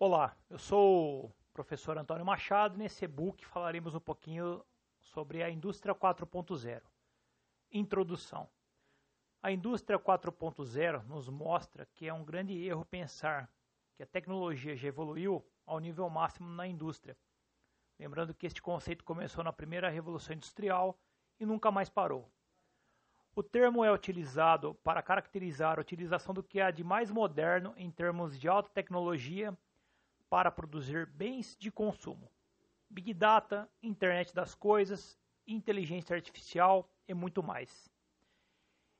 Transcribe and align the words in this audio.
Olá, 0.00 0.36
eu 0.48 0.60
sou 0.60 1.24
o 1.24 1.32
professor 1.52 1.98
Antônio 1.98 2.24
Machado 2.24 2.78
nesse 2.78 3.04
e-book 3.04 3.44
falaremos 3.44 3.96
um 3.96 4.00
pouquinho 4.00 4.64
sobre 5.00 5.42
a 5.42 5.50
indústria 5.50 5.92
4.0. 5.92 6.80
Introdução. 7.72 8.48
A 9.42 9.50
indústria 9.50 9.98
4.0 9.98 11.02
nos 11.02 11.28
mostra 11.28 11.84
que 11.84 12.06
é 12.06 12.14
um 12.14 12.24
grande 12.24 12.56
erro 12.64 12.84
pensar 12.84 13.50
que 13.96 14.04
a 14.04 14.06
tecnologia 14.06 14.76
já 14.76 14.86
evoluiu 14.86 15.44
ao 15.66 15.80
nível 15.80 16.08
máximo 16.08 16.48
na 16.48 16.64
indústria. 16.64 17.18
Lembrando 17.98 18.32
que 18.32 18.46
este 18.46 18.62
conceito 18.62 19.02
começou 19.02 19.42
na 19.42 19.52
primeira 19.52 19.90
revolução 19.90 20.36
industrial 20.36 20.96
e 21.40 21.44
nunca 21.44 21.72
mais 21.72 21.88
parou. 21.88 22.30
O 23.34 23.42
termo 23.42 23.84
é 23.84 23.92
utilizado 23.92 24.76
para 24.76 25.02
caracterizar 25.02 25.76
a 25.76 25.80
utilização 25.80 26.32
do 26.32 26.42
que 26.42 26.60
há 26.60 26.70
de 26.70 26.84
mais 26.84 27.10
moderno 27.10 27.74
em 27.76 27.90
termos 27.90 28.38
de 28.38 28.46
alta 28.46 28.70
tecnologia 28.70 29.58
para 30.28 30.50
produzir 30.50 31.06
bens 31.06 31.56
de 31.58 31.70
consumo. 31.70 32.30
Big 32.90 33.12
Data, 33.14 33.68
Internet 33.82 34.34
das 34.34 34.54
Coisas, 34.54 35.18
inteligência 35.46 36.14
artificial 36.14 36.90
e 37.06 37.14
muito 37.14 37.42
mais. 37.42 37.90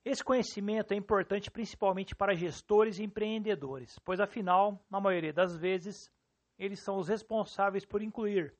Esse 0.04 0.24
conhecimento 0.24 0.92
é 0.92 0.96
importante 0.96 1.51
principalmente 1.51 2.14
para 2.14 2.34
gestores 2.34 2.98
e 2.98 3.04
empreendedores, 3.04 3.98
pois 3.98 4.20
afinal, 4.20 4.82
na 4.91 5.01
maioria 5.01 5.32
das 5.32 5.56
vezes, 5.56 6.10
eles 6.59 6.80
são 6.82 6.98
os 6.98 7.09
responsáveis 7.09 7.84
por 7.84 8.02
incluir 8.02 8.54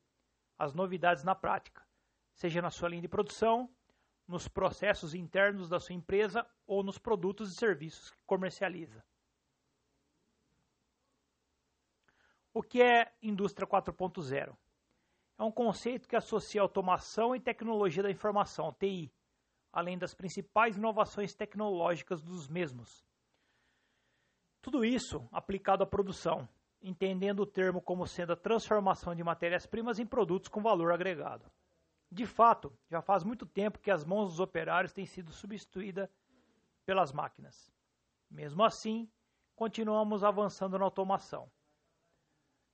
as 0.57 0.73
novidades 0.73 1.23
na 1.23 1.33
prática, 1.33 1.83
seja 2.33 2.61
na 2.61 2.69
sua 2.69 2.89
linha 2.89 3.01
de 3.01 3.07
produção, 3.07 3.69
nos 4.27 4.47
processos 4.47 5.15
internos 5.15 5.67
da 5.67 5.79
sua 5.79 5.95
empresa 5.95 6.45
ou 6.67 6.83
nos 6.83 6.99
produtos 6.99 7.51
e 7.51 7.55
serviços 7.55 8.11
que 8.11 8.23
comercializa. 8.27 9.03
O 12.51 12.63
que 12.63 12.81
é 12.81 13.13
indústria 13.21 13.67
4.0? 13.67 14.55
É 15.37 15.43
um 15.43 15.51
conceito 15.51 16.07
que 16.07 16.15
associa 16.15 16.61
automação 16.61 17.35
e 17.35 17.39
tecnologia 17.39 18.01
da 18.01 18.09
informação, 18.09 18.73
TI, 18.73 19.13
além 19.71 19.97
das 19.97 20.15
principais 20.15 20.75
inovações 20.75 21.35
tecnológicas 21.35 22.23
dos 22.23 22.47
mesmos. 22.47 23.05
Tudo 24.61 24.83
isso 24.83 25.29
aplicado 25.31 25.83
à 25.83 25.87
produção, 25.87 26.49
entendendo 26.81 27.41
o 27.41 27.45
termo 27.45 27.81
como 27.81 28.07
sendo 28.07 28.33
a 28.33 28.35
transformação 28.35 29.13
de 29.13 29.23
matérias-primas 29.23 29.99
em 29.99 30.05
produtos 30.05 30.49
com 30.49 30.61
valor 30.61 30.91
agregado. 30.91 31.49
De 32.11 32.25
fato, 32.25 32.75
já 32.89 32.99
faz 32.99 33.23
muito 33.23 33.45
tempo 33.45 33.79
que 33.79 33.91
as 33.91 34.03
mãos 34.03 34.29
dos 34.29 34.39
operários 34.39 34.91
têm 34.91 35.05
sido 35.05 35.31
substituídas 35.31 36.09
pelas 36.83 37.13
máquinas. 37.13 37.71
Mesmo 38.29 38.63
assim, 38.63 39.07
continuamos 39.55 40.23
avançando 40.23 40.77
na 40.79 40.85
automação 40.85 41.49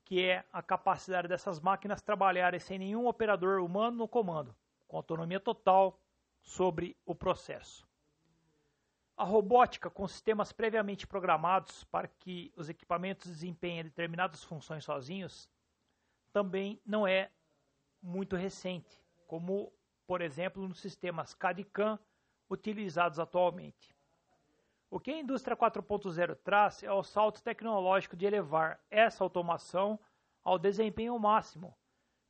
que 0.05 0.23
é 0.23 0.45
a 0.53 0.61
capacidade 0.61 1.27
dessas 1.27 1.59
máquinas 1.59 2.01
trabalharem 2.01 2.59
sem 2.59 2.77
nenhum 2.77 3.07
operador 3.07 3.59
humano 3.59 3.97
no 3.97 4.07
comando, 4.07 4.55
com 4.87 4.97
autonomia 4.97 5.39
total 5.39 5.99
sobre 6.41 6.95
o 7.03 7.15
processo. 7.15 7.87
A 9.17 9.23
robótica, 9.23 9.89
com 9.89 10.07
sistemas 10.07 10.51
previamente 10.51 11.07
programados 11.07 11.83
para 11.85 12.07
que 12.07 12.53
os 12.55 12.69
equipamentos 12.69 13.27
desempenhem 13.27 13.83
determinadas 13.83 14.43
funções 14.43 14.83
sozinhos, 14.83 15.49
também 16.31 16.79
não 16.85 17.07
é 17.07 17.31
muito 18.01 18.35
recente, 18.35 19.01
como, 19.25 19.73
por 20.05 20.21
exemplo, 20.21 20.67
nos 20.67 20.79
sistemas 20.79 21.33
CAD 21.33 21.61
e 21.61 21.65
CAM 21.65 21.99
utilizados 22.49 23.17
atualmente. 23.17 23.94
O 24.95 24.99
que 25.01 25.11
a 25.11 25.19
indústria 25.19 25.57
4.0 25.57 26.37
traz 26.41 26.81
é 26.81 26.89
o 26.89 27.03
salto 27.03 27.43
tecnológico 27.43 28.15
de 28.15 28.25
elevar 28.25 28.79
essa 28.89 29.25
automação 29.25 29.99
ao 30.41 30.57
desempenho 30.57 31.19
máximo, 31.19 31.75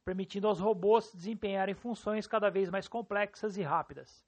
permitindo 0.04 0.48
aos 0.48 0.60
robôs 0.60 1.14
desempenharem 1.14 1.76
funções 1.76 2.26
cada 2.26 2.50
vez 2.50 2.72
mais 2.72 2.88
complexas 2.88 3.56
e 3.56 3.62
rápidas. 3.62 4.26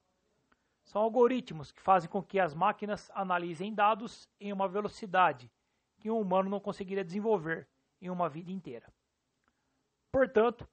São 0.84 1.02
algoritmos 1.02 1.72
que 1.72 1.82
fazem 1.82 2.08
com 2.08 2.22
que 2.22 2.40
as 2.40 2.54
máquinas 2.54 3.10
analisem 3.16 3.74
dados 3.74 4.30
em 4.40 4.54
uma 4.54 4.68
velocidade 4.68 5.52
que 5.98 6.12
um 6.12 6.22
humano 6.22 6.48
não 6.48 6.60
conseguiria 6.60 7.04
desenvolver 7.04 7.68
em 8.00 8.12
uma 8.12 8.30
vida 8.30 8.52
inteira. 8.52 8.94
Portanto, 10.12 10.70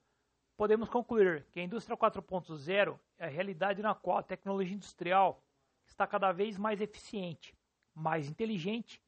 podemos 0.55 0.91
concluir 0.91 1.47
que 1.51 1.61
a 1.61 1.65
indústria 1.65 1.97
4.0 1.97 3.01
é 3.17 3.25
a 3.25 3.31
realidade 3.31 3.81
na 3.81 3.95
qual 3.95 4.19
a 4.19 4.23
tecnologia 4.23 4.75
industrial 4.75 5.43
está 5.87 6.07
cada 6.07 6.33
vez 6.33 6.57
mais 6.57 6.81
eficiente, 6.81 7.55
mais 7.95 8.29
inteligente, 8.29 9.01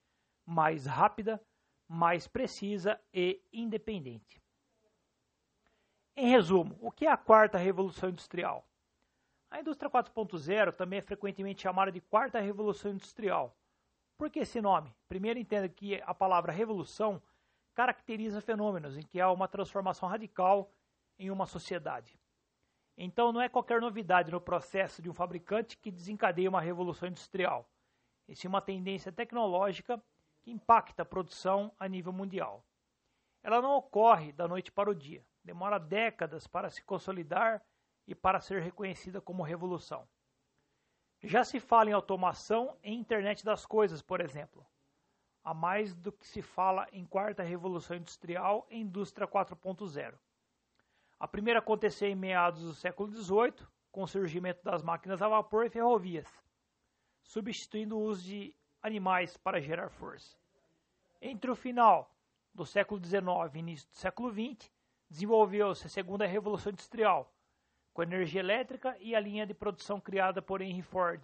mais 0.45 0.87
rápida, 0.87 1.41
mais 1.89 2.27
precisa 2.27 3.01
e 3.13 3.43
independente. 3.53 4.41
Em 6.17 6.29
resumo, 6.29 6.79
o 6.81 6.91
que 6.91 7.07
é 7.07 7.11
a 7.11 7.17
quarta 7.17 7.59
revolução 7.59 8.09
industrial? 8.09 8.67
A 9.51 9.61
indústria 9.61 9.91
4.0 9.91 10.73
também 10.73 10.99
é 10.99 11.03
frequentemente 11.03 11.63
chamada 11.63 11.93
de 11.93 12.01
quarta 12.01 12.41
revolução 12.41 12.93
industrial. 12.93 13.57
Por 14.17 14.31
que 14.31 14.41
esse 14.41 14.61
nome? 14.61 14.95
Primeiro 15.09 15.39
entenda 15.39 15.69
que 15.69 16.01
a 16.03 16.15
palavra 16.15 16.53
revolução 16.53 17.23
caracteriza 17.75 18.41
fenômenos 18.41 18.97
em 18.97 19.03
que 19.03 19.21
há 19.21 19.31
uma 19.31 19.47
transformação 19.47 20.09
radical 20.09 20.73
em 21.19 21.31
uma 21.31 21.47
sociedade. 21.47 22.19
Então, 22.97 23.33
não 23.33 23.43
é 23.43 23.49
qualquer 23.49 23.81
novidade 23.81 24.31
no 24.31 24.41
processo 24.41 25.03
de 25.03 25.11
um 25.11 25.15
fabricante 25.15 25.77
que 25.77 25.91
desencadeia 25.91 26.49
uma 26.49 26.61
revolução 26.61 27.09
industrial. 27.09 27.69
E 28.27 28.35
sim 28.35 28.49
uma 28.49 28.63
tendência 28.63 29.13
tecnológica 29.13 30.03
que 30.43 30.51
impacta 30.51 31.03
a 31.03 31.07
produção 31.07 31.73
a 31.79 31.87
nível 31.87 32.13
mundial. 32.13 32.65
Ela 33.43 33.61
não 33.61 33.77
ocorre 33.77 34.33
da 34.33 34.49
noite 34.49 34.73
para 34.73 34.91
o 34.91 34.95
dia. 34.95 35.25
Demora 35.45 35.79
décadas 35.79 36.47
para 36.47 36.71
se 36.71 36.83
consolidar 36.83 37.63
e 38.07 38.15
para 38.15 38.41
ser 38.41 38.63
reconhecida 38.63 39.21
como 39.21 39.43
revolução. 39.43 40.09
Já 41.23 41.45
se 41.45 41.61
fala 41.61 41.91
em 41.91 41.93
automação 41.93 42.77
e 42.83 42.93
internet 42.93 43.45
das 43.45 43.65
coisas, 43.67 44.03
por 44.03 44.21
exemplo. 44.21 44.67
Há 45.45 45.55
mais 45.55 45.95
do 45.95 46.11
que 46.11 46.27
se 46.27 46.43
fala 46.43 46.89
em 46.93 47.05
quarta 47.05 47.43
revolução 47.43 47.97
industrial 47.97 48.67
e 48.69 48.79
indústria 48.79 49.29
4.0. 49.29 50.19
A 51.19 51.27
primeira 51.27 51.61
aconteceu 51.61 52.09
em 52.09 52.15
meados 52.15 52.63
do 52.63 52.75
século 52.75 53.11
XVIII, 53.11 53.67
com 53.91 54.03
o 54.03 54.07
surgimento 54.07 54.63
das 54.63 54.83
máquinas 54.83 55.23
a 55.23 55.29
vapor 55.29 55.65
e 55.65 55.71
ferrovias, 55.71 56.29
substituindo 57.23 57.97
o 57.97 58.03
uso 58.03 58.23
de 58.25 58.55
animais 58.83 59.37
para 59.37 59.61
gerar 59.61 59.89
força. 59.89 60.37
Entre 61.21 61.51
o 61.51 61.57
final 61.57 62.15
do 62.55 62.67
século 62.67 63.03
XIX 63.03 63.55
e 63.55 63.59
início 63.59 63.89
do 63.89 63.97
século 63.97 64.31
XX, 64.31 64.71
desenvolveu-se 65.09 65.87
a 65.87 65.91
segunda 65.91 66.27
revolução 66.27 66.71
industrial, 66.71 67.35
com 67.95 68.03
energia 68.03 68.41
elétrica 68.41 68.95
e 69.01 69.15
a 69.15 69.21
linha 69.21 69.47
de 69.47 69.55
produção 69.55 69.99
criada 69.99 70.43
por 70.43 70.61
Henry 70.61 70.83
Ford, 70.83 71.23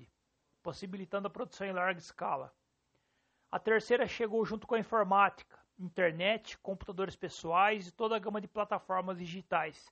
possibilitando 0.63 1.29
a 1.29 1.31
produção 1.31 1.67
em 1.67 1.73
larga 1.73 2.01
escala. 2.01 2.51
A 3.51 3.59
terceira 3.59 4.07
chegou 4.07 4.43
junto 4.47 4.67
com 4.67 4.75
a 4.75 4.79
informática, 4.79 5.62
internet, 5.85 6.59
computadores 6.59 7.17
pessoais 7.17 7.89
e 7.89 7.93
toda 7.93 8.17
a 8.17 8.19
gama 8.19 8.41
de 8.41 8.49
plataformas 8.49 9.19
digitais, 9.19 9.91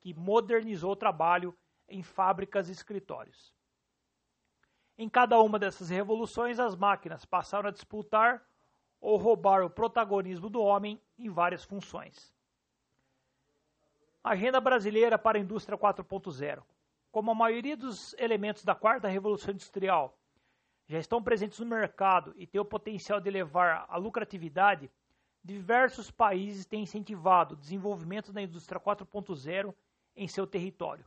que 0.00 0.14
modernizou 0.14 0.92
o 0.92 0.96
trabalho 0.96 1.56
em 1.88 2.02
fábricas 2.02 2.68
e 2.68 2.72
escritórios. 2.72 3.54
Em 4.96 5.08
cada 5.08 5.40
uma 5.40 5.58
dessas 5.58 5.88
revoluções, 5.90 6.58
as 6.58 6.74
máquinas 6.74 7.24
passaram 7.24 7.68
a 7.68 7.72
disputar 7.72 8.42
ou 9.00 9.16
roubar 9.16 9.62
o 9.62 9.70
protagonismo 9.70 10.50
do 10.50 10.60
homem 10.60 11.00
em 11.18 11.30
várias 11.30 11.64
funções. 11.64 12.34
Agenda 14.22 14.60
brasileira 14.60 15.16
para 15.16 15.38
a 15.38 15.40
indústria 15.40 15.78
4.0. 15.78 16.62
Como 17.12 17.30
a 17.30 17.34
maioria 17.34 17.76
dos 17.76 18.12
elementos 18.18 18.64
da 18.64 18.74
quarta 18.74 19.08
revolução 19.08 19.52
industrial 19.54 20.18
já 20.88 20.98
estão 20.98 21.22
presentes 21.22 21.58
no 21.60 21.66
mercado 21.66 22.34
e 22.36 22.46
têm 22.46 22.60
o 22.60 22.64
potencial 22.64 23.20
de 23.20 23.28
elevar 23.28 23.86
a 23.88 23.96
lucratividade, 23.96 24.90
diversos 25.42 26.10
países 26.10 26.66
têm 26.66 26.82
incentivado 26.82 27.54
o 27.54 27.58
desenvolvimento 27.58 28.32
da 28.32 28.42
indústria 28.42 28.80
4.0 28.80 29.74
em 30.16 30.28
seu 30.28 30.46
território. 30.46 31.04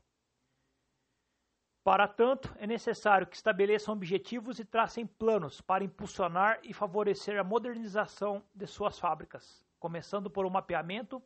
Para 1.83 2.07
tanto, 2.07 2.53
é 2.57 2.67
necessário 2.67 3.25
que 3.25 3.35
estabeleçam 3.35 3.93
objetivos 3.93 4.59
e 4.59 4.65
tracem 4.65 5.05
planos 5.05 5.61
para 5.61 5.83
impulsionar 5.83 6.59
e 6.63 6.73
favorecer 6.73 7.39
a 7.39 7.43
modernização 7.43 8.43
de 8.53 8.67
suas 8.67 8.99
fábricas, 8.99 9.65
começando 9.79 10.29
por 10.29 10.45
um 10.45 10.49
mapeamento 10.49 11.21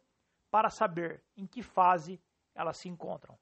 para 0.49 0.69
saber 0.69 1.21
em 1.35 1.45
que 1.45 1.61
fase 1.61 2.21
elas 2.53 2.77
se 2.77 2.87
encontram. 2.87 3.37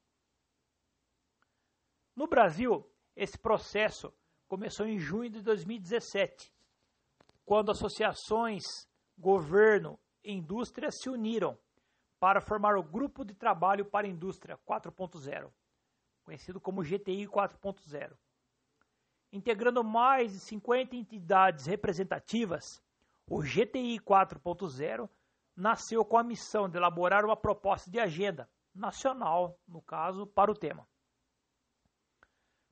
No 2.16 2.28
Brasil, 2.28 2.84
esse 3.16 3.38
processo 3.38 4.12
começou 4.48 4.88
em 4.88 4.98
junho 4.98 5.30
de 5.30 5.42
2017, 5.42 6.52
quando 7.46 7.72
associações 7.72 8.64
governo 9.18 10.00
e 10.24 10.32
indústria 10.34 10.92
se 10.92 11.10
uniram 11.10 11.58
para 12.20 12.42
formar 12.42 12.78
o 12.78 12.84
Grupo 12.84 13.26
de 13.26 13.34
Trabalho 13.34 13.86
para 13.86 14.08
a 14.08 14.10
Indústria 14.10 14.58
4.0, 14.66 15.52
conhecido 16.24 16.60
como 16.62 16.84
GTI 16.84 17.28
4.0. 17.28 18.14
Integrando 19.32 19.84
mais 19.84 20.32
de 20.32 20.40
50 20.40 20.96
entidades 20.96 21.66
representativas, 21.66 22.82
o 23.28 23.42
GTI 23.42 24.00
4.0 24.00 25.10
nasceu 25.56 26.06
com 26.06 26.18
a 26.18 26.24
missão 26.24 26.70
de 26.70 26.78
elaborar 26.78 27.26
uma 27.26 27.36
proposta 27.36 27.90
de 27.90 28.00
agenda 28.00 28.50
nacional, 28.74 29.60
no 29.68 29.82
caso, 29.82 30.26
para 30.26 30.52
o 30.52 30.56
tema. 30.56 30.88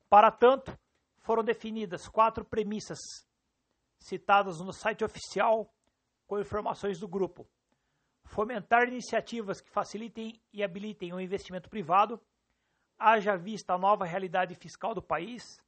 Para 0.08 0.30
tanto, 0.30 0.76
foram 1.20 1.44
definidas 1.44 2.08
quatro 2.08 2.44
premissas 2.44 2.98
citadas 3.98 4.60
no 4.60 4.72
site 4.72 5.04
oficial 5.04 5.72
com 6.32 6.40
informações 6.40 6.98
do 6.98 7.06
grupo. 7.06 7.46
Fomentar 8.24 8.88
iniciativas 8.88 9.60
que 9.60 9.68
facilitem 9.68 10.42
e 10.50 10.64
habilitem 10.64 11.12
o 11.12 11.20
investimento 11.20 11.68
privado, 11.68 12.18
haja 12.98 13.36
vista 13.36 13.74
a 13.74 13.78
nova 13.78 14.06
realidade 14.06 14.54
fiscal 14.54 14.94
do 14.94 15.02
país, 15.02 15.62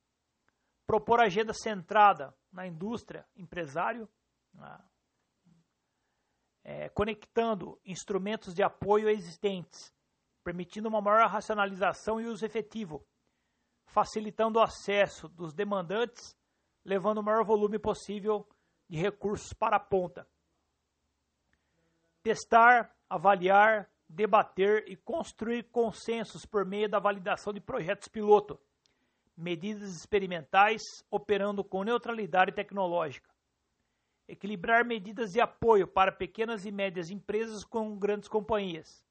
propor 0.87 1.20
agenda 1.20 1.52
centrada 1.52 2.34
na 2.50 2.66
indústria, 2.66 3.28
empresário, 3.37 4.08
é, 6.62 6.88
conectando 6.88 7.78
instrumentos 7.84 8.55
de 8.55 8.62
apoio 8.62 9.11
existentes, 9.11 9.94
permitindo 10.43 10.88
uma 10.88 11.02
maior 11.02 11.28
racionalização 11.28 12.19
e 12.19 12.25
uso 12.25 12.46
efetivo, 12.46 13.06
facilitando 13.84 14.58
o 14.58 14.62
acesso 14.62 15.28
dos 15.28 15.52
demandantes, 15.52 16.34
levando 16.82 17.19
o 17.19 17.22
maior 17.22 17.44
volume 17.44 17.78
possível 17.78 18.49
de 18.88 18.96
recursos 18.96 19.52
para 19.52 19.76
a 19.76 19.81
ponta. 19.81 20.26
Testar, 22.25 22.93
avaliar, 23.09 23.88
debater 24.09 24.85
e 24.88 24.97
construir 24.97 25.62
consensos 25.71 26.44
por 26.44 26.67
meio 26.67 26.88
da 26.88 26.99
validação 26.99 27.53
de 27.53 27.61
projetos 27.61 28.09
piloto, 28.09 28.59
medidas 29.37 29.94
experimentais 29.94 30.82
operando 31.09 31.62
com 31.62 31.85
neutralidade 31.85 32.50
tecnológica 32.50 33.32
equilibrar 34.26 34.85
medidas 34.85 35.32
de 35.32 35.41
apoio 35.41 35.87
para 35.87 36.11
pequenas 36.11 36.65
e 36.65 36.73
médias 36.73 37.11
empresas 37.11 37.65
com 37.65 37.97
grandes 37.97 38.29
companhias. 38.29 39.05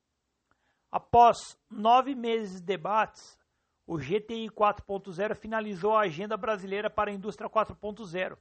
Após 0.92 1.58
nove 1.70 2.16
meses 2.16 2.60
de 2.60 2.66
debates, 2.66 3.38
o 3.86 3.98
GTI 3.98 4.50
4.0 4.50 5.36
finalizou 5.36 5.96
a 5.96 6.02
Agenda 6.02 6.38
Brasileira 6.38 6.90
para 6.90 7.12
a 7.12 7.14
Indústria 7.14 7.50
4.0, 7.50 8.38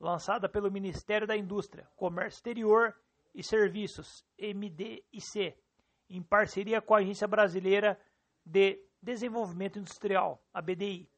lançada 0.00 0.48
pelo 0.48 0.70
Ministério 0.70 1.26
da 1.26 1.36
Indústria, 1.36 1.88
Comércio 1.96 2.38
Exterior 2.38 2.94
e 3.34 3.42
Serviços, 3.42 4.24
MDIC, 4.38 5.56
em 6.08 6.22
parceria 6.22 6.80
com 6.80 6.94
a 6.94 6.98
Agência 6.98 7.26
Brasileira 7.26 7.98
de 8.44 8.78
Desenvolvimento 9.00 9.78
Industrial, 9.78 10.42
a 10.52 10.60
BDI. 10.60 11.08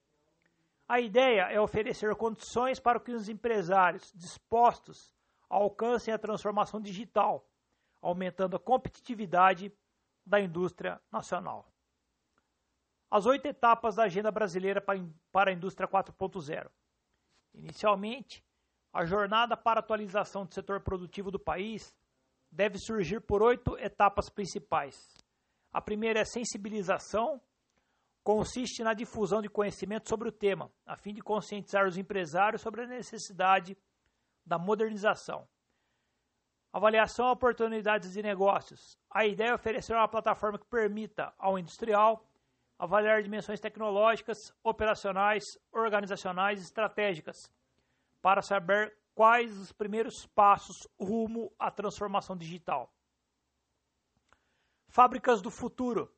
A 0.87 1.01
ideia 1.01 1.51
é 1.51 1.61
oferecer 1.61 2.15
condições 2.15 2.79
para 2.79 3.01
que 3.01 3.11
os 3.11 3.29
empresários 3.29 4.13
dispostos 4.15 5.13
alcancem 5.49 6.13
a 6.13 6.19
transformação 6.19 6.81
digital, 6.81 7.49
aumentando 8.01 8.57
a 8.57 8.61
competitividade 8.61 9.73
da 10.25 10.41
indústria 10.41 11.01
nacional. 11.11 11.67
As 13.11 13.27
oito 13.27 13.47
etapas 13.47 13.97
da 13.97 14.05
agenda 14.05 14.31
brasileira 14.31 14.83
para 15.33 15.51
a 15.51 15.53
indústria 15.53 15.89
4.0. 15.89 16.71
Inicialmente, 17.55 18.45
a 18.93 19.05
jornada 19.05 19.57
para 19.57 19.79
a 19.79 19.83
atualização 19.83 20.45
do 20.45 20.53
setor 20.53 20.81
produtivo 20.81 21.31
do 21.31 21.39
país 21.39 21.95
deve 22.55 22.79
surgir 22.79 23.21
por 23.21 23.43
oito 23.43 23.77
etapas 23.79 24.31
principais. 24.31 24.97
A 25.73 25.81
primeira 25.81 26.21
é 26.21 26.25
sensibilização 26.25 27.41
consiste 28.23 28.83
na 28.83 28.95
difusão 28.95 29.43
de 29.43 29.51
conhecimento 29.51 30.09
sobre 30.09 30.29
o 30.29 30.33
tema, 30.33 30.71
a 30.87 30.97
fim 30.97 31.13
de 31.13 31.21
conscientizar 31.21 31.87
os 31.87 31.99
empresários 31.99 32.63
sobre 32.63 32.83
a 32.83 32.87
necessidade 32.87 33.77
da 34.47 34.59
modernização. 34.59 35.47
Avaliação 36.73 37.27
de 37.27 37.33
oportunidades 37.33 38.13
de 38.13 38.23
negócios. 38.23 38.99
A 39.11 39.27
ideia 39.27 39.51
é 39.51 39.55
oferecer 39.55 39.95
uma 39.95 40.09
plataforma 40.09 40.59
que 40.59 40.67
permita 40.67 41.35
ao 41.39 41.59
industrial 41.59 42.25
avaliar 42.79 43.23
dimensões 43.23 43.61
tecnológicas, 43.61 44.53
operacionais, 44.63 45.45
organizacionais 45.73 46.61
e 46.61 46.65
estratégicas, 46.65 47.37
para 48.23 48.43
saber 48.43 48.97
quais 49.15 49.57
os 49.59 49.73
primeiros 49.73 50.27
passos 50.27 50.89
rumo 50.99 51.53
à 51.59 51.71
transformação 51.71 52.37
digital. 52.37 52.93
Fábricas 54.89 55.41
do 55.41 55.51
futuro 55.51 56.13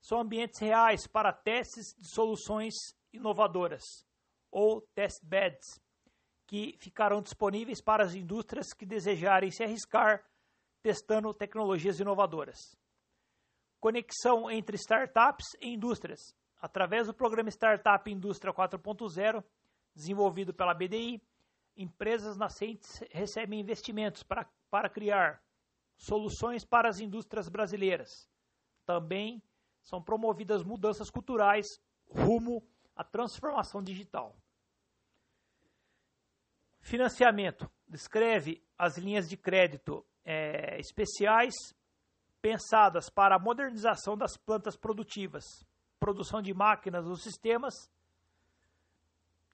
são 0.00 0.20
ambientes 0.20 0.60
reais 0.60 1.06
para 1.06 1.32
testes 1.32 1.94
de 1.96 2.08
soluções 2.08 2.74
inovadoras, 3.12 3.84
ou 4.50 4.80
test 4.94 5.24
beds, 5.24 5.80
que 6.46 6.76
ficarão 6.78 7.22
disponíveis 7.22 7.80
para 7.80 8.04
as 8.04 8.14
indústrias 8.14 8.72
que 8.72 8.84
desejarem 8.84 9.50
se 9.50 9.62
arriscar 9.62 10.24
testando 10.82 11.32
tecnologias 11.32 12.00
inovadoras. 12.00 12.76
Conexão 13.80 14.50
entre 14.50 14.76
startups 14.76 15.56
e 15.60 15.72
indústrias. 15.72 16.20
Através 16.60 17.06
do 17.06 17.14
programa 17.14 17.48
Startup 17.48 18.08
Indústria 18.10 18.52
4.0, 18.52 19.42
desenvolvido 19.94 20.54
pela 20.54 20.74
BDI, 20.74 21.20
empresas 21.76 22.36
nascentes 22.36 23.02
recebem 23.10 23.60
investimentos 23.60 24.22
para, 24.22 24.48
para 24.70 24.88
criar 24.88 25.42
soluções 25.96 26.64
para 26.64 26.88
as 26.88 27.00
indústrias 27.00 27.48
brasileiras. 27.48 28.28
Também 28.84 29.42
são 29.82 30.02
promovidas 30.02 30.62
mudanças 30.62 31.10
culturais 31.10 31.66
rumo 32.08 32.62
à 32.94 33.04
transformação 33.04 33.82
digital. 33.82 34.36
Financiamento 36.80 37.70
descreve 37.88 38.62
as 38.76 38.98
linhas 38.98 39.28
de 39.28 39.36
crédito 39.36 40.04
é, 40.24 40.78
especiais 40.78 41.54
pensadas 42.40 43.08
para 43.08 43.36
a 43.36 43.38
modernização 43.38 44.16
das 44.16 44.36
plantas 44.36 44.76
produtivas, 44.76 45.44
produção 46.00 46.42
de 46.42 46.52
máquinas 46.52 47.06
ou 47.06 47.16
sistemas 47.16 47.74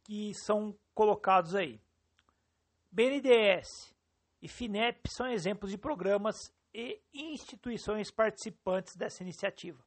que 0.05 0.33
são 0.35 0.75
colocados 0.95 1.55
aí. 1.55 1.79
BNDES 2.99 3.95
e 4.43 4.49
FINEP 4.49 5.09
são 5.09 5.29
exemplos 5.29 5.71
de 5.71 5.79
programas 5.79 6.53
e 6.75 7.01
instituições 7.15 8.11
participantes 8.11 8.97
dessa 8.97 9.23
iniciativa. 9.23 9.81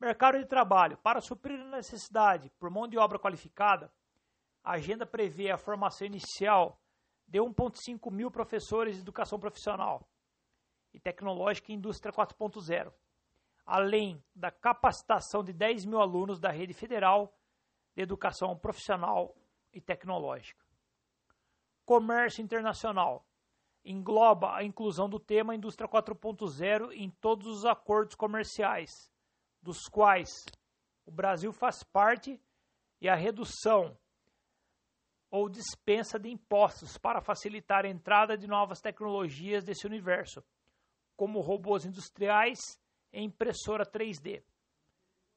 Mercado 0.00 0.38
de 0.38 0.46
trabalho. 0.46 0.96
Para 0.98 1.20
suprir 1.20 1.58
a 1.58 1.64
necessidade 1.64 2.48
por 2.60 2.70
mão 2.70 2.86
de 2.86 2.96
obra 2.96 3.18
qualificada, 3.18 3.92
a 4.62 4.74
agenda 4.74 5.04
prevê 5.04 5.50
a 5.50 5.58
formação 5.58 6.06
inicial 6.06 6.80
de 7.26 7.40
1,5 7.40 8.08
mil 8.12 8.30
professores 8.30 8.94
de 8.94 9.02
educação 9.02 9.40
profissional 9.40 10.08
e 10.94 11.00
tecnológica 11.00 11.72
e 11.72 11.74
indústria 11.74 12.12
4.0, 12.12 12.92
além 13.66 14.22
da 14.32 14.52
capacitação 14.52 15.42
de 15.42 15.52
10 15.52 15.84
mil 15.84 16.00
alunos 16.00 16.38
da 16.38 16.52
rede 16.52 16.72
federal 16.72 17.36
de 17.96 18.02
educação 18.02 18.56
profissional 18.56 19.34
e 19.72 19.80
tecnológica. 19.80 20.65
Comércio 21.86 22.42
internacional 22.42 23.24
engloba 23.84 24.54
a 24.56 24.64
inclusão 24.64 25.08
do 25.08 25.20
tema 25.20 25.54
Indústria 25.54 25.88
4.0 25.88 26.90
em 26.92 27.08
todos 27.08 27.46
os 27.46 27.64
acordos 27.64 28.16
comerciais 28.16 28.90
dos 29.62 29.88
quais 29.88 30.44
o 31.06 31.10
Brasil 31.12 31.52
faz 31.52 31.84
parte, 31.84 32.40
e 33.00 33.08
a 33.08 33.14
redução 33.14 33.96
ou 35.30 35.48
dispensa 35.48 36.18
de 36.18 36.28
impostos 36.28 36.98
para 36.98 37.20
facilitar 37.20 37.84
a 37.84 37.88
entrada 37.88 38.36
de 38.36 38.46
novas 38.46 38.80
tecnologias 38.80 39.64
desse 39.64 39.86
universo, 39.86 40.42
como 41.16 41.40
robôs 41.40 41.84
industriais 41.84 42.58
e 43.12 43.20
impressora 43.22 43.84
3D. 43.84 44.42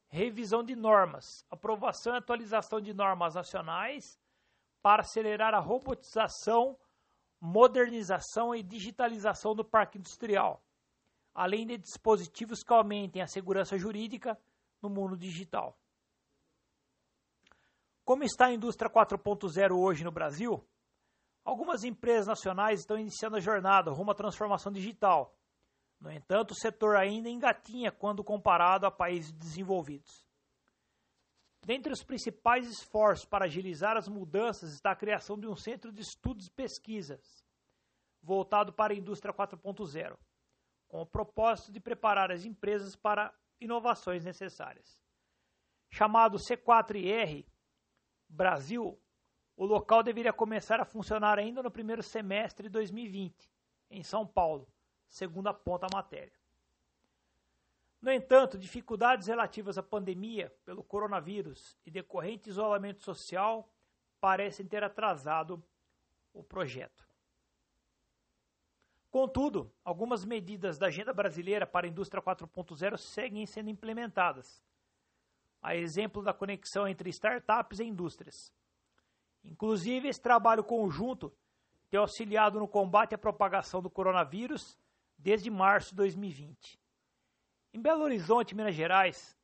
Revisão 0.08 0.64
de 0.64 0.74
normas, 0.74 1.44
aprovação 1.50 2.14
e 2.14 2.18
atualização 2.18 2.80
de 2.80 2.92
normas 2.92 3.34
nacionais 3.34 4.18
para 4.82 5.02
acelerar 5.02 5.54
a 5.54 5.60
robotização, 5.60 6.76
modernização 7.40 8.54
e 8.54 8.62
digitalização 8.62 9.54
do 9.54 9.64
parque 9.64 9.98
industrial 9.98 10.62
além 11.34 11.66
de 11.66 11.78
dispositivos 11.78 12.62
que 12.62 12.72
aumentem 12.72 13.22
a 13.22 13.26
segurança 13.26 13.78
jurídica 13.78 14.38
no 14.82 14.88
mundo 14.88 15.16
digital. 15.16 15.76
Como 18.04 18.24
está 18.24 18.46
a 18.46 18.52
indústria 18.52 18.90
4.0 18.90 19.72
hoje 19.72 20.04
no 20.04 20.10
Brasil? 20.10 20.64
Algumas 21.44 21.84
empresas 21.84 22.26
nacionais 22.26 22.80
estão 22.80 22.98
iniciando 22.98 23.36
a 23.36 23.40
jornada 23.40 23.90
rumo 23.90 24.10
à 24.10 24.14
transformação 24.14 24.72
digital. 24.72 25.34
No 26.00 26.10
entanto, 26.10 26.52
o 26.52 26.54
setor 26.56 26.96
ainda 26.96 27.28
engatinha 27.28 27.92
quando 27.92 28.24
comparado 28.24 28.86
a 28.86 28.90
países 28.90 29.32
desenvolvidos. 29.32 30.26
Dentre 31.64 31.92
os 31.92 32.02
principais 32.02 32.66
esforços 32.68 33.26
para 33.26 33.44
agilizar 33.44 33.96
as 33.96 34.08
mudanças 34.08 34.72
está 34.72 34.92
a 34.92 34.96
criação 34.96 35.38
de 35.38 35.46
um 35.46 35.54
centro 35.54 35.92
de 35.92 36.00
estudos 36.00 36.46
e 36.46 36.50
pesquisas 36.50 37.44
voltado 38.22 38.72
para 38.72 38.92
a 38.92 38.96
indústria 38.96 39.32
4.0 39.32 40.16
com 40.90 41.02
o 41.02 41.06
propósito 41.06 41.70
de 41.70 41.78
preparar 41.78 42.32
as 42.32 42.44
empresas 42.44 42.96
para 42.96 43.32
inovações 43.60 44.24
necessárias. 44.24 45.00
Chamado 45.88 46.36
C4IR 46.36 47.46
Brasil, 48.28 49.00
o 49.56 49.64
local 49.64 50.02
deveria 50.02 50.32
começar 50.32 50.80
a 50.80 50.84
funcionar 50.84 51.38
ainda 51.38 51.62
no 51.62 51.70
primeiro 51.70 52.02
semestre 52.02 52.64
de 52.64 52.72
2020, 52.72 53.48
em 53.88 54.02
São 54.02 54.26
Paulo, 54.26 54.68
segundo 55.08 55.48
aponta 55.48 55.86
a 55.86 55.96
matéria. 55.96 56.39
No 58.00 58.10
entanto, 58.10 58.56
dificuldades 58.56 59.26
relativas 59.26 59.76
à 59.76 59.82
pandemia 59.82 60.50
pelo 60.64 60.82
coronavírus 60.82 61.76
e 61.84 61.90
decorrente 61.90 62.48
isolamento 62.48 63.02
social 63.02 63.70
parecem 64.18 64.66
ter 64.66 64.82
atrasado 64.82 65.62
o 66.32 66.42
projeto. 66.42 67.06
Contudo, 69.10 69.70
algumas 69.84 70.24
medidas 70.24 70.78
da 70.78 70.86
agenda 70.86 71.12
brasileira 71.12 71.66
para 71.66 71.86
a 71.86 71.90
indústria 71.90 72.22
4.0 72.22 72.96
seguem 72.96 73.44
sendo 73.44 73.68
implementadas, 73.68 74.62
a 75.60 75.76
exemplo 75.76 76.22
da 76.22 76.32
conexão 76.32 76.88
entre 76.88 77.10
startups 77.10 77.80
e 77.80 77.84
indústrias. 77.84 78.52
Inclusive, 79.44 80.08
esse 80.08 80.20
trabalho 80.20 80.64
conjunto 80.64 81.34
tem 81.90 81.98
auxiliado 81.98 82.58
no 82.58 82.68
combate 82.68 83.14
à 83.14 83.18
propagação 83.18 83.82
do 83.82 83.90
coronavírus 83.90 84.78
desde 85.18 85.50
março 85.50 85.90
de 85.90 85.96
2020. 85.96 86.79
Em 87.72 87.80
Belo 87.80 88.02
Horizonte, 88.02 88.54
Minas 88.54 88.74
Gerais, 88.74 89.38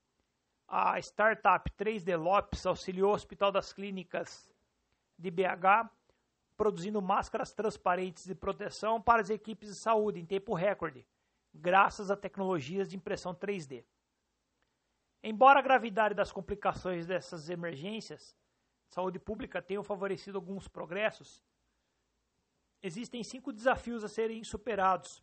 a 0.66 0.98
startup 0.98 1.70
3D 1.72 2.16
Lopes 2.16 2.66
auxiliou 2.66 3.12
o 3.12 3.14
Hospital 3.14 3.52
das 3.52 3.72
Clínicas 3.72 4.52
de 5.16 5.30
BH 5.30 5.88
produzindo 6.56 7.00
máscaras 7.00 7.52
transparentes 7.52 8.24
de 8.24 8.34
proteção 8.34 9.00
para 9.00 9.22
as 9.22 9.30
equipes 9.30 9.68
de 9.68 9.74
saúde 9.76 10.18
em 10.18 10.26
tempo 10.26 10.54
recorde, 10.54 11.06
graças 11.54 12.10
a 12.10 12.16
tecnologias 12.16 12.88
de 12.88 12.96
impressão 12.96 13.32
3D. 13.32 13.84
Embora 15.22 15.60
a 15.60 15.62
gravidade 15.62 16.14
das 16.14 16.32
complicações 16.32 17.06
dessas 17.06 17.48
emergências 17.48 18.36
de 18.88 18.94
saúde 18.94 19.20
pública 19.20 19.62
tenham 19.62 19.84
favorecido 19.84 20.38
alguns 20.38 20.66
progressos, 20.66 21.44
existem 22.82 23.22
cinco 23.22 23.52
desafios 23.52 24.02
a 24.02 24.08
serem 24.08 24.42
superados 24.42 25.22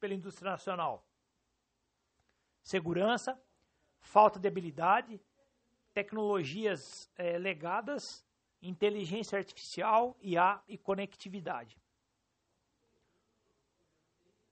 pela 0.00 0.14
indústria 0.14 0.50
nacional: 0.50 1.06
segurança, 2.70 3.36
falta 4.00 4.38
de 4.38 4.48
habilidade, 4.48 5.20
tecnologias 5.92 7.10
é, 7.16 7.36
legadas 7.36 8.24
inteligência 8.62 9.38
artificial, 9.38 10.16
IA 10.20 10.60
e 10.68 10.76
conectividade. 10.76 11.78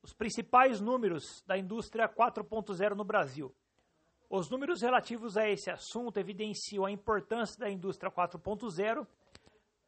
Os 0.02 0.12
principais 0.14 0.80
números 0.80 1.42
da 1.46 1.58
indústria 1.58 2.08
4.0 2.08 2.94
no 2.94 3.04
Brasil. 3.04 3.54
Os 4.30 4.48
números 4.48 4.80
relativos 4.80 5.36
a 5.36 5.48
esse 5.48 5.70
assunto 5.70 6.18
evidenciam 6.18 6.84
a 6.84 6.90
importância 6.90 7.58
da 7.58 7.70
indústria 7.70 8.10
4.0 8.10 9.06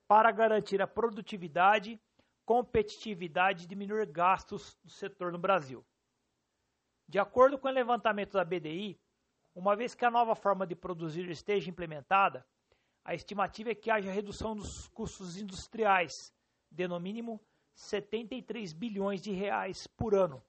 para 0.07 0.31
garantir 0.31 0.83
a 0.83 0.87
produtividade, 0.87 2.01
competitividade 2.45 3.65
e 3.65 3.69
diminuir 3.69 4.07
gastos 4.07 4.79
do 4.83 4.91
setor 4.91 5.33
no 5.33 5.39
Brasil. 5.39 5.85
De 7.11 7.19
acordo 7.19 7.59
com 7.59 7.67
o 7.67 7.73
levantamento 7.73 8.35
da 8.35 8.45
BDI, 8.45 8.97
uma 9.53 9.75
vez 9.75 9.97
que 9.97 10.05
a 10.05 10.11
nova 10.13 10.37
forma 10.37 10.65
de 10.65 10.77
produzir 10.77 11.29
esteja 11.29 11.69
implementada, 11.69 12.47
a 13.05 13.17
estimativa 13.17 13.73
é 13.73 13.75
que 13.75 13.91
haja 13.91 14.13
redução 14.13 14.55
dos 14.55 14.87
custos 14.91 15.37
industriais 15.37 16.33
de 16.71 16.87
no 16.87 17.01
mínimo 17.01 17.45
73 17.75 18.73
bilhões 18.73 19.21
de 19.21 19.33
reais 19.33 19.89
por 19.89 20.15
ano. 20.15 20.41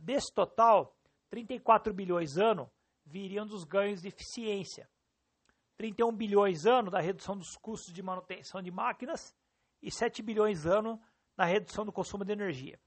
Desse 0.00 0.30
total, 0.30 0.94
34 1.30 1.94
bilhões 1.94 2.36
ano 2.36 2.70
viriam 3.06 3.46
dos 3.46 3.64
ganhos 3.64 4.02
de 4.02 4.08
eficiência, 4.08 4.90
31 5.78 6.14
bilhões 6.14 6.66
ano 6.66 6.90
da 6.90 7.00
redução 7.00 7.34
dos 7.34 7.56
custos 7.56 7.94
de 7.94 8.02
manutenção 8.02 8.60
de 8.60 8.70
máquinas 8.70 9.34
e 9.80 9.90
7 9.90 10.22
bilhões 10.22 10.66
ano 10.66 11.00
na 11.34 11.46
redução 11.46 11.86
do 11.86 11.92
consumo 11.92 12.26
de 12.26 12.32
energia. 12.32 12.78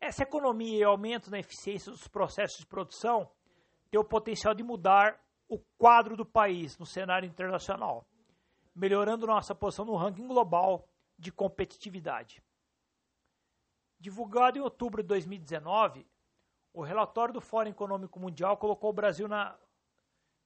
Essa 0.00 0.22
economia 0.22 0.78
e 0.78 0.84
aumento 0.84 1.30
na 1.30 1.38
eficiência 1.38 1.90
dos 1.90 2.06
processos 2.06 2.58
de 2.58 2.66
produção 2.66 3.30
tem 3.90 3.98
o 4.00 4.04
potencial 4.04 4.54
de 4.54 4.62
mudar 4.62 5.20
o 5.48 5.58
quadro 5.76 6.16
do 6.16 6.24
país 6.24 6.78
no 6.78 6.86
cenário 6.86 7.26
internacional, 7.26 8.06
melhorando 8.74 9.26
nossa 9.26 9.54
posição 9.54 9.84
no 9.84 9.96
ranking 9.96 10.26
global 10.26 10.88
de 11.18 11.32
competitividade. 11.32 12.42
Divulgado 13.98 14.58
em 14.58 14.60
outubro 14.60 15.02
de 15.02 15.08
2019, 15.08 16.06
o 16.72 16.82
relatório 16.82 17.34
do 17.34 17.40
Fórum 17.40 17.70
Econômico 17.70 18.20
Mundial 18.20 18.56
colocou 18.56 18.90
o 18.90 18.92
Brasil 18.92 19.26
na 19.26 19.58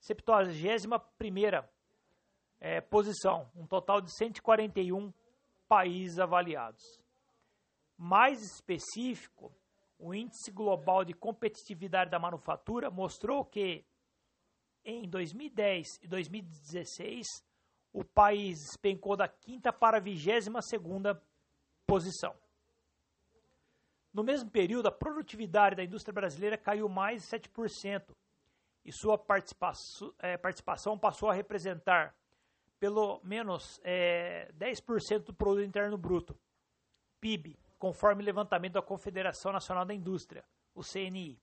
71ª 0.00 1.68
é, 2.58 2.80
posição, 2.80 3.50
um 3.54 3.66
total 3.66 4.00
de 4.00 4.10
141 4.16 5.12
países 5.68 6.18
avaliados. 6.18 7.01
Mais 7.96 8.42
específico, 8.42 9.52
o 9.98 10.14
Índice 10.14 10.50
Global 10.50 11.04
de 11.04 11.12
Competitividade 11.12 12.10
da 12.10 12.18
Manufatura 12.18 12.90
mostrou 12.90 13.44
que 13.44 13.84
em 14.84 15.08
2010 15.08 16.00
e 16.02 16.08
2016, 16.08 17.26
o 17.92 18.04
país 18.04 18.58
despencou 18.58 19.16
da 19.16 19.28
quinta 19.28 19.72
para 19.72 19.98
a 19.98 20.00
vigésima 20.00 20.60
segunda 20.60 21.22
posição. 21.86 22.34
No 24.12 24.22
mesmo 24.22 24.50
período, 24.50 24.88
a 24.88 24.92
produtividade 24.92 25.76
da 25.76 25.84
indústria 25.84 26.12
brasileira 26.12 26.58
caiu 26.58 26.88
mais 26.88 27.22
de 27.22 27.28
7% 27.28 28.14
e 28.84 28.92
sua 28.92 29.16
participação, 29.16 30.12
é, 30.18 30.36
participação 30.36 30.98
passou 30.98 31.30
a 31.30 31.34
representar 31.34 32.14
pelo 32.78 33.20
menos 33.22 33.80
é, 33.84 34.50
10% 34.58 35.20
do 35.26 35.34
produto 35.34 35.64
interno 35.64 35.96
bruto, 35.96 36.36
PIB, 37.20 37.56
conforme 37.82 38.22
levantamento 38.22 38.74
da 38.74 38.80
Confederação 38.80 39.50
Nacional 39.50 39.84
da 39.84 39.92
Indústria, 39.92 40.44
o 40.72 40.84
CNI. 40.84 41.42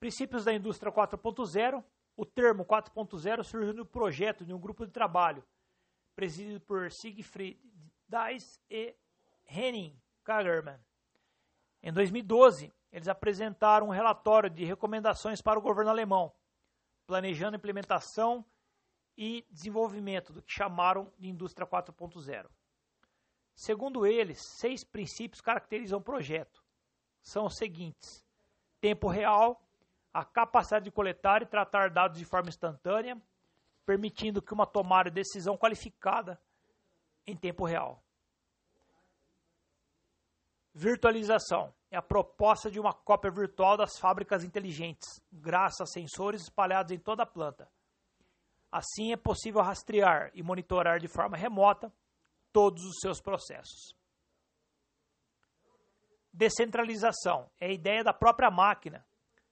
Princípios 0.00 0.44
da 0.44 0.52
Indústria 0.52 0.90
4.0. 0.90 1.84
O 2.16 2.26
termo 2.26 2.64
4.0 2.64 3.44
surgiu 3.44 3.72
no 3.72 3.86
projeto 3.86 4.44
de 4.44 4.52
um 4.52 4.58
grupo 4.58 4.84
de 4.84 4.90
trabalho 4.90 5.44
presidido 6.16 6.60
por 6.60 6.90
Siegfried 6.90 7.60
Dice 8.08 8.58
e 8.68 8.96
Henning 9.48 9.96
Kagerman. 10.24 10.80
Em 11.80 11.92
2012, 11.92 12.72
eles 12.90 13.06
apresentaram 13.06 13.86
um 13.86 13.90
relatório 13.90 14.50
de 14.50 14.64
recomendações 14.64 15.40
para 15.40 15.60
o 15.60 15.62
governo 15.62 15.92
alemão, 15.92 16.34
planejando 17.06 17.54
a 17.54 17.58
implementação 17.58 18.44
e 19.16 19.46
desenvolvimento 19.48 20.32
do 20.32 20.42
que 20.42 20.52
chamaram 20.52 21.12
de 21.20 21.28
Indústria 21.28 21.64
4.0. 21.64 22.48
Segundo 23.54 24.06
eles, 24.06 24.40
seis 24.58 24.82
princípios 24.82 25.40
caracterizam 25.40 25.98
o 25.98 26.02
projeto. 26.02 26.62
São 27.22 27.46
os 27.46 27.56
seguintes: 27.56 28.24
tempo 28.80 29.08
real, 29.08 29.62
a 30.12 30.24
capacidade 30.24 30.84
de 30.84 30.90
coletar 30.90 31.42
e 31.42 31.46
tratar 31.46 31.90
dados 31.90 32.18
de 32.18 32.24
forma 32.24 32.48
instantânea, 32.48 33.20
permitindo 33.86 34.42
que 34.42 34.52
uma 34.52 34.66
tomada 34.66 35.08
de 35.08 35.14
decisão 35.14 35.56
qualificada 35.56 36.40
em 37.26 37.36
tempo 37.36 37.64
real. 37.64 38.02
Virtualização 40.74 41.72
é 41.88 41.96
a 41.96 42.02
proposta 42.02 42.68
de 42.68 42.80
uma 42.80 42.92
cópia 42.92 43.30
virtual 43.30 43.76
das 43.76 43.96
fábricas 43.96 44.42
inteligentes, 44.42 45.20
graças 45.32 45.80
a 45.80 45.86
sensores 45.86 46.42
espalhados 46.42 46.90
em 46.90 46.98
toda 46.98 47.22
a 47.22 47.26
planta. 47.26 47.70
Assim 48.72 49.12
é 49.12 49.16
possível 49.16 49.62
rastrear 49.62 50.32
e 50.34 50.42
monitorar 50.42 50.98
de 50.98 51.06
forma 51.06 51.36
remota 51.36 51.92
todos 52.54 52.84
os 52.84 53.00
seus 53.00 53.20
processos. 53.20 53.96
Descentralização 56.32 57.50
é 57.60 57.66
a 57.66 57.72
ideia 57.72 58.04
da 58.04 58.12
própria 58.12 58.48
máquina 58.48 59.04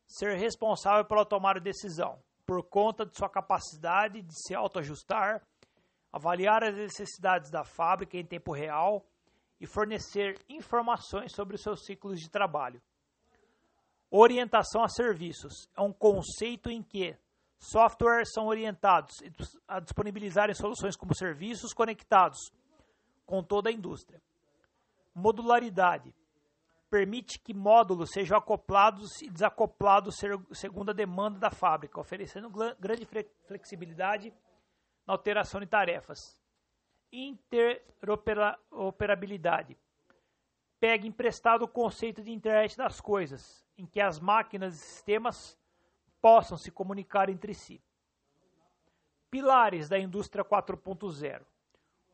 ser 0.06 0.36
responsável 0.36 1.04
pela 1.04 1.26
tomada 1.26 1.58
de 1.58 1.64
decisão, 1.64 2.22
por 2.46 2.62
conta 2.62 3.04
de 3.04 3.16
sua 3.16 3.28
capacidade 3.28 4.22
de 4.22 4.34
se 4.46 4.54
autoajustar, 4.54 5.44
avaliar 6.12 6.62
as 6.62 6.76
necessidades 6.76 7.50
da 7.50 7.64
fábrica 7.64 8.16
em 8.16 8.24
tempo 8.24 8.52
real 8.52 9.04
e 9.60 9.66
fornecer 9.66 10.38
informações 10.48 11.32
sobre 11.34 11.56
os 11.56 11.62
seus 11.62 11.84
ciclos 11.84 12.20
de 12.20 12.30
trabalho. 12.30 12.80
Orientação 14.10 14.84
a 14.84 14.88
serviços 14.88 15.68
é 15.76 15.80
um 15.80 15.92
conceito 15.92 16.70
em 16.70 16.82
que 16.82 17.16
softwares 17.58 18.30
são 18.32 18.46
orientados 18.46 19.16
a 19.66 19.80
disponibilizarem 19.80 20.54
soluções 20.54 20.96
como 20.96 21.16
serviços 21.16 21.72
conectados 21.72 22.52
com 23.32 23.42
toda 23.42 23.70
a 23.70 23.72
indústria. 23.72 24.20
Modularidade 25.14 26.14
permite 26.90 27.38
que 27.38 27.54
módulos 27.54 28.10
sejam 28.10 28.36
acoplados 28.36 29.22
e 29.22 29.30
desacoplados 29.30 30.16
segundo 30.52 30.90
a 30.90 30.92
demanda 30.92 31.38
da 31.38 31.50
fábrica, 31.50 31.98
oferecendo 31.98 32.50
grande 32.78 33.08
flexibilidade 33.46 34.34
na 35.06 35.14
alteração 35.14 35.60
de 35.60 35.66
tarefas. 35.66 36.38
Interoperabilidade. 37.10 39.78
Pega 40.78 41.06
emprestado 41.06 41.62
o 41.62 41.68
conceito 41.68 42.22
de 42.22 42.32
internet 42.32 42.76
das 42.76 43.00
coisas, 43.00 43.66
em 43.78 43.86
que 43.86 43.98
as 43.98 44.20
máquinas 44.20 44.74
e 44.74 44.78
sistemas 44.78 45.58
possam 46.20 46.58
se 46.58 46.70
comunicar 46.70 47.30
entre 47.30 47.54
si. 47.54 47.82
Pilares 49.30 49.88
da 49.88 49.98
indústria 49.98 50.44
4.0. 50.44 51.46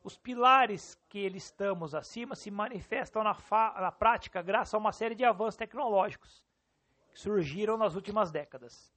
Os 0.03 0.17
pilares 0.17 0.97
que 1.09 1.27
listamos 1.27 1.93
acima 1.93 2.35
se 2.35 2.49
manifestam 2.49 3.23
na, 3.23 3.35
na 3.81 3.91
prática 3.91 4.41
graças 4.41 4.73
a 4.73 4.77
uma 4.77 4.91
série 4.91 5.15
de 5.15 5.25
avanços 5.25 5.57
tecnológicos 5.57 6.43
que 7.11 7.19
surgiram 7.19 7.77
nas 7.77 7.95
últimas 7.95 8.31
décadas. 8.31 8.93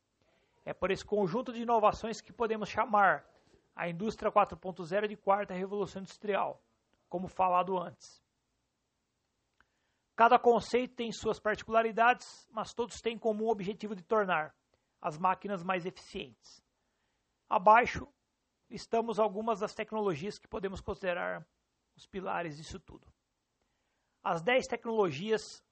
É 0.65 0.73
por 0.73 0.91
esse 0.91 1.05
conjunto 1.05 1.53
de 1.53 1.63
inovações 1.63 2.21
que 2.21 2.33
podemos 2.33 2.69
chamar 2.69 3.27
a 3.75 3.89
indústria 3.89 4.31
4.0 4.31 5.09
de 5.09 5.17
quarta 5.17 5.55
revolução 5.55 6.03
industrial, 6.03 6.63
como 7.09 7.27
falado 7.27 7.77
antes. 7.77 8.23
Cada 10.15 10.39
conceito 10.39 10.95
tem 10.95 11.11
suas 11.11 11.41
particularidades, 11.41 12.47
mas 12.53 12.73
todos 12.73 13.01
têm 13.01 13.19
como 13.19 13.51
objetivo 13.51 13.97
de 13.97 14.05
tornar 14.05 14.55
as 15.01 15.19
máquinas 15.19 15.65
mais 15.65 15.85
eficientes. 15.85 16.63
Abaixo 17.49 18.07
listamos 18.73 19.19
algumas 19.19 19.61
das 19.61 19.75
tecnologias 19.75 20.39
que 20.39 20.49
podemos 20.49 20.81
considerar 20.81 21.47
os 21.95 22.07
pilares 22.07 22.57
disso 22.57 22.81
tudo. 22.81 23.07
As 24.25 24.41
10 24.41 24.67
tecnologias 24.67 25.63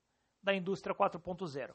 da 0.43 0.55
indústria 0.55 0.95
4.0. 0.95 1.75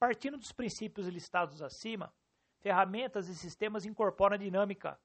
Partindo 0.00 0.36
dos 0.36 0.50
princípios 0.50 1.06
listados 1.06 1.62
acima, 1.62 2.12
ferramentas 2.58 3.28
e 3.28 3.36
sistemas 3.36 3.86
incorporam 3.86 4.34
a 4.34 4.38
dinâmica 4.38 4.98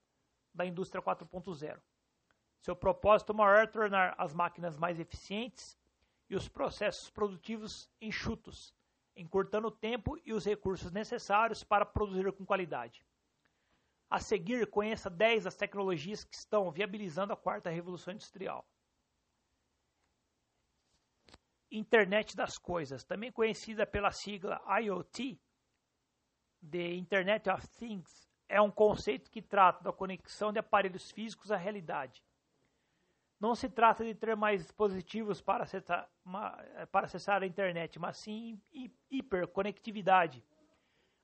da 0.51 0.65
indústria 0.65 1.03
4.0. 1.03 1.79
Seu 2.59 2.75
propósito 2.75 3.31
maior 3.31 3.63
é 3.63 3.67
tornar 3.67 4.15
as 4.17 4.33
máquinas 4.33 4.75
mais 4.75 4.99
eficientes 4.99 5.77
e 6.27 6.35
os 6.35 6.49
processos 6.49 7.11
produtivos 7.11 7.87
enxutos, 8.01 8.73
encurtando 9.15 9.67
o 9.67 9.71
tempo 9.71 10.19
e 10.25 10.33
os 10.33 10.45
recursos 10.45 10.91
necessários 10.91 11.63
para 11.63 11.85
produzir 11.85 12.31
com 12.33 12.43
qualidade. 12.43 13.05
A 14.11 14.19
seguir, 14.19 14.69
conheça 14.69 15.09
10 15.09 15.45
das 15.45 15.55
tecnologias 15.55 16.25
que 16.25 16.35
estão 16.35 16.69
viabilizando 16.69 17.31
a 17.31 17.37
quarta 17.37 17.69
revolução 17.69 18.13
industrial. 18.13 18.67
Internet 21.71 22.35
das 22.35 22.57
Coisas, 22.57 23.05
também 23.05 23.31
conhecida 23.31 23.87
pela 23.87 24.11
sigla 24.11 24.61
IoT, 24.81 25.39
The 26.69 26.93
Internet 26.93 27.49
of 27.49 27.65
Things, 27.69 28.29
é 28.49 28.59
um 28.61 28.69
conceito 28.69 29.31
que 29.31 29.41
trata 29.41 29.81
da 29.81 29.93
conexão 29.93 30.51
de 30.51 30.59
aparelhos 30.59 31.09
físicos 31.09 31.49
à 31.49 31.55
realidade. 31.55 32.21
Não 33.39 33.55
se 33.55 33.69
trata 33.69 34.03
de 34.03 34.13
ter 34.13 34.35
mais 34.35 34.61
dispositivos 34.61 35.41
para 35.41 35.63
acessar, 35.63 36.11
para 36.91 37.05
acessar 37.05 37.41
a 37.41 37.47
internet, 37.47 37.97
mas 37.97 38.17
sim 38.17 38.61
hiperconectividade, 39.09 40.43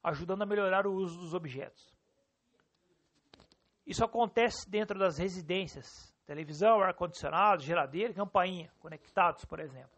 ajudando 0.02 0.44
a 0.44 0.46
melhorar 0.46 0.88
o 0.88 0.94
uso 0.94 1.20
dos 1.20 1.34
objetos. 1.34 1.97
Isso 3.88 4.04
acontece 4.04 4.70
dentro 4.70 5.00
das 5.00 5.18
residências, 5.18 6.14
televisão, 6.26 6.82
ar-condicionado, 6.82 7.64
geladeira, 7.64 8.14
campainha, 8.14 8.70
conectados, 8.80 9.46
por 9.46 9.62
exemplo. 9.62 9.98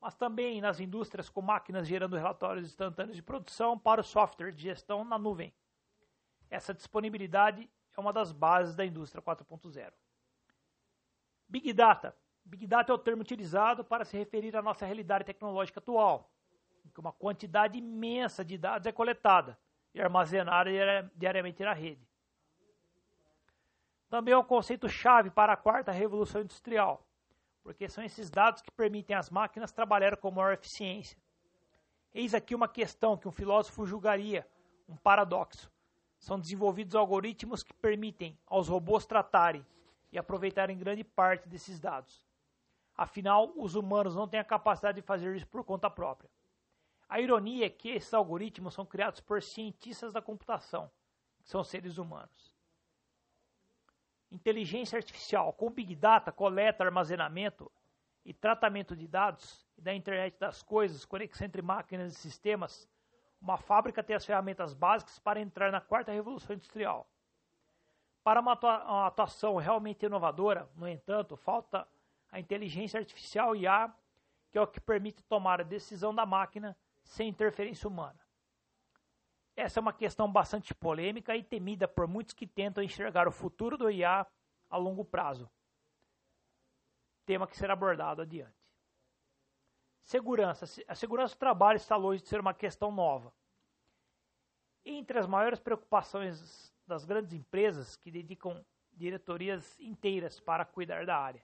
Mas 0.00 0.14
também 0.14 0.58
nas 0.62 0.80
indústrias 0.80 1.28
com 1.28 1.42
máquinas 1.42 1.86
gerando 1.86 2.16
relatórios 2.16 2.66
instantâneos 2.66 3.14
de 3.14 3.22
produção 3.22 3.78
para 3.78 4.00
o 4.00 4.04
software 4.04 4.52
de 4.52 4.62
gestão 4.62 5.04
na 5.04 5.18
nuvem. 5.18 5.52
Essa 6.48 6.72
disponibilidade 6.72 7.70
é 7.94 8.00
uma 8.00 8.10
das 8.10 8.32
bases 8.32 8.74
da 8.74 8.86
indústria 8.86 9.22
4.0. 9.22 9.92
Big 11.46 11.74
Data. 11.74 12.16
Big 12.42 12.66
Data 12.66 12.90
é 12.90 12.94
o 12.94 12.98
termo 12.98 13.20
utilizado 13.20 13.84
para 13.84 14.06
se 14.06 14.16
referir 14.16 14.56
à 14.56 14.62
nossa 14.62 14.86
realidade 14.86 15.24
tecnológica 15.24 15.78
atual, 15.78 16.32
em 16.82 16.88
que 16.88 17.00
uma 17.00 17.12
quantidade 17.12 17.76
imensa 17.76 18.42
de 18.42 18.56
dados 18.56 18.86
é 18.86 18.92
coletada 18.92 19.58
e 19.92 20.00
armazenada 20.00 20.70
diariamente 21.14 21.62
na 21.62 21.74
rede 21.74 22.13
também 24.14 24.32
é 24.32 24.38
um 24.38 24.44
conceito-chave 24.44 25.28
para 25.28 25.54
a 25.54 25.56
quarta 25.56 25.90
revolução 25.90 26.40
industrial, 26.40 27.04
porque 27.64 27.88
são 27.88 28.04
esses 28.04 28.30
dados 28.30 28.62
que 28.62 28.70
permitem 28.70 29.16
às 29.16 29.28
máquinas 29.28 29.72
trabalhar 29.72 30.16
com 30.18 30.30
maior 30.30 30.52
eficiência. 30.52 31.18
Eis 32.14 32.32
aqui 32.32 32.54
uma 32.54 32.68
questão 32.68 33.16
que 33.16 33.26
um 33.26 33.32
filósofo 33.32 33.84
julgaria 33.84 34.46
um 34.88 34.94
paradoxo. 34.94 35.68
São 36.16 36.38
desenvolvidos 36.38 36.94
algoritmos 36.94 37.64
que 37.64 37.74
permitem 37.74 38.38
aos 38.46 38.68
robôs 38.68 39.04
tratarem 39.04 39.66
e 40.12 40.16
aproveitarem 40.16 40.78
grande 40.78 41.02
parte 41.02 41.48
desses 41.48 41.80
dados. 41.80 42.24
Afinal, 42.96 43.52
os 43.56 43.74
humanos 43.74 44.14
não 44.14 44.28
têm 44.28 44.38
a 44.38 44.44
capacidade 44.44 45.00
de 45.00 45.04
fazer 45.04 45.34
isso 45.34 45.48
por 45.48 45.64
conta 45.64 45.90
própria. 45.90 46.30
A 47.08 47.20
ironia 47.20 47.66
é 47.66 47.68
que 47.68 47.88
esses 47.88 48.14
algoritmos 48.14 48.74
são 48.74 48.86
criados 48.86 49.18
por 49.18 49.42
cientistas 49.42 50.12
da 50.12 50.22
computação, 50.22 50.88
que 51.42 51.50
são 51.50 51.64
seres 51.64 51.98
humanos. 51.98 52.53
Inteligência 54.30 54.96
artificial 54.96 55.52
com 55.52 55.70
Big 55.70 55.94
Data, 55.94 56.32
coleta, 56.32 56.84
armazenamento 56.84 57.70
e 58.24 58.32
tratamento 58.32 58.96
de 58.96 59.06
dados 59.06 59.66
e 59.76 59.82
da 59.82 59.94
internet 59.94 60.38
das 60.38 60.62
coisas, 60.62 61.04
conexão 61.04 61.46
entre 61.46 61.62
máquinas 61.62 62.12
e 62.12 62.16
sistemas, 62.16 62.88
uma 63.40 63.58
fábrica 63.58 64.02
tem 64.02 64.16
as 64.16 64.24
ferramentas 64.24 64.72
básicas 64.72 65.18
para 65.18 65.40
entrar 65.40 65.70
na 65.70 65.80
quarta 65.80 66.10
revolução 66.10 66.56
industrial. 66.56 67.06
Para 68.22 68.40
uma 68.40 68.52
atuação 69.06 69.56
realmente 69.56 70.06
inovadora, 70.06 70.66
no 70.74 70.88
entanto, 70.88 71.36
falta 71.36 71.86
a 72.32 72.40
inteligência 72.40 72.98
artificial 72.98 73.54
IA, 73.54 73.92
que 74.50 74.56
é 74.56 74.60
o 74.62 74.66
que 74.66 74.80
permite 74.80 75.22
tomar 75.24 75.60
a 75.60 75.64
decisão 75.64 76.14
da 76.14 76.24
máquina 76.24 76.74
sem 77.02 77.28
interferência 77.28 77.86
humana. 77.86 78.23
Essa 79.56 79.78
é 79.78 79.82
uma 79.82 79.92
questão 79.92 80.30
bastante 80.30 80.74
polêmica 80.74 81.36
e 81.36 81.42
temida 81.42 81.86
por 81.86 82.08
muitos 82.08 82.34
que 82.34 82.46
tentam 82.46 82.82
enxergar 82.82 83.28
o 83.28 83.32
futuro 83.32 83.78
do 83.78 83.90
IA 83.90 84.26
a 84.68 84.76
longo 84.76 85.04
prazo. 85.04 85.48
Tema 87.24 87.46
que 87.46 87.56
será 87.56 87.72
abordado 87.72 88.22
adiante. 88.22 88.54
Segurança. 90.02 90.66
A 90.86 90.94
segurança 90.94 91.34
do 91.34 91.38
trabalho 91.38 91.76
está 91.76 91.96
longe 91.96 92.22
de 92.22 92.28
ser 92.28 92.40
uma 92.40 92.52
questão 92.52 92.90
nova. 92.90 93.32
Entre 94.84 95.18
as 95.18 95.26
maiores 95.26 95.60
preocupações 95.60 96.74
das 96.86 97.04
grandes 97.04 97.32
empresas 97.32 97.96
que 97.96 98.10
dedicam 98.10 98.64
diretorias 98.92 99.78
inteiras 99.80 100.38
para 100.38 100.64
cuidar 100.64 101.06
da 101.06 101.16
área. 101.16 101.42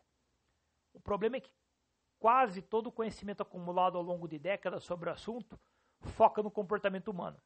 O 0.93 1.01
problema 1.01 1.37
é 1.37 1.41
que 1.41 1.51
quase 2.19 2.61
todo 2.61 2.89
o 2.89 2.93
conhecimento 2.93 3.43
acumulado 3.43 3.97
ao 3.97 4.03
longo 4.03 4.29
de 4.29 4.39
décadas 4.39 4.85
sobre 4.85 5.09
o 5.09 5.13
assunto 5.13 5.59
foca 6.01 6.43
no 6.43 6.51
comportamento 6.51 7.09
humano. 7.09 7.41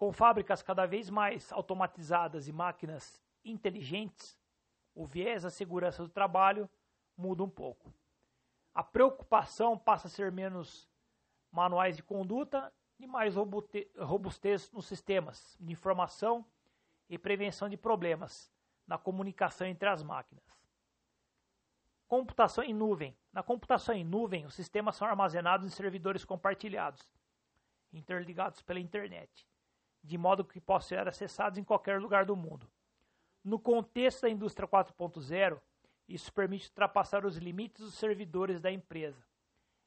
Com 0.00 0.14
fábricas 0.14 0.62
cada 0.62 0.86
vez 0.86 1.10
mais 1.10 1.52
automatizadas 1.52 2.48
e 2.48 2.52
máquinas 2.54 3.22
inteligentes, 3.44 4.34
o 4.94 5.04
viés 5.04 5.42
da 5.42 5.50
segurança 5.50 6.02
do 6.02 6.08
trabalho 6.08 6.70
muda 7.14 7.44
um 7.44 7.50
pouco. 7.50 7.92
A 8.72 8.82
preocupação 8.82 9.76
passa 9.76 10.06
a 10.06 10.10
ser 10.10 10.32
menos 10.32 10.88
manuais 11.52 11.96
de 11.96 12.02
conduta 12.02 12.72
e 12.98 13.06
mais 13.06 13.34
robustez 13.98 14.72
nos 14.72 14.86
sistemas 14.86 15.54
de 15.60 15.70
informação 15.70 16.46
e 17.06 17.18
prevenção 17.18 17.68
de 17.68 17.76
problemas 17.76 18.50
na 18.86 18.96
comunicação 18.96 19.66
entre 19.66 19.86
as 19.86 20.02
máquinas. 20.02 20.44
Computação 22.08 22.64
em 22.64 22.72
nuvem. 22.72 23.14
Na 23.30 23.42
computação 23.42 23.94
em 23.94 24.02
nuvem, 24.02 24.46
os 24.46 24.54
sistemas 24.54 24.96
são 24.96 25.06
armazenados 25.06 25.66
em 25.66 25.70
servidores 25.70 26.24
compartilhados, 26.24 27.14
interligados 27.92 28.62
pela 28.62 28.80
internet 28.80 29.49
de 30.02 30.16
modo 30.18 30.44
que 30.44 30.60
possam 30.60 30.88
ser 30.88 31.08
acessados 31.08 31.58
em 31.58 31.64
qualquer 31.64 32.00
lugar 32.00 32.24
do 32.24 32.36
mundo. 32.36 32.70
No 33.42 33.58
contexto 33.58 34.22
da 34.22 34.30
indústria 34.30 34.68
4.0, 34.68 35.60
isso 36.08 36.32
permite 36.32 36.68
ultrapassar 36.68 37.24
os 37.24 37.36
limites 37.36 37.84
dos 37.84 37.94
servidores 37.94 38.60
da 38.60 38.70
empresa 38.70 39.24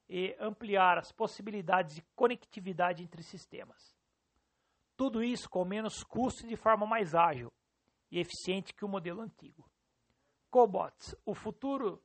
e 0.10 0.36
ampliar 0.39 0.97
as 0.97 1.12
possibilidades 1.12 1.95
de 1.95 2.02
conectividade 2.15 3.04
entre 3.04 3.21
sistemas. 3.23 3.95
Tudo 4.95 5.23
isso 5.23 5.49
com 5.49 5.65
menos 5.65 6.04
custo 6.04 6.45
e 6.45 6.49
de 6.49 6.56
forma 6.56 6.86
mais 6.86 7.15
ágil 7.15 7.52
e 8.12 8.19
eficiente 8.19 8.73
que 8.73 8.86
o 8.86 8.88
modelo 8.88 9.21
antigo. 9.21 9.69
Cobots. 10.49 11.15
O 11.26 11.34
futuro, 11.34 12.02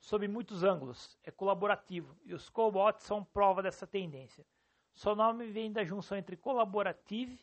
sob 0.00 0.26
muitos 0.26 0.64
ângulos, 0.64 1.16
é 1.22 1.30
colaborativo 1.30 2.16
e 2.24 2.34
os 2.34 2.48
cobots 2.48 3.04
são 3.04 3.24
prova 3.24 3.62
dessa 3.62 3.86
tendência. 3.86 4.44
Seu 4.92 5.14
nome 5.14 5.46
vem 5.46 5.72
da 5.72 5.84
junção 5.84 6.18
entre 6.18 6.36
colaborative 6.36 7.40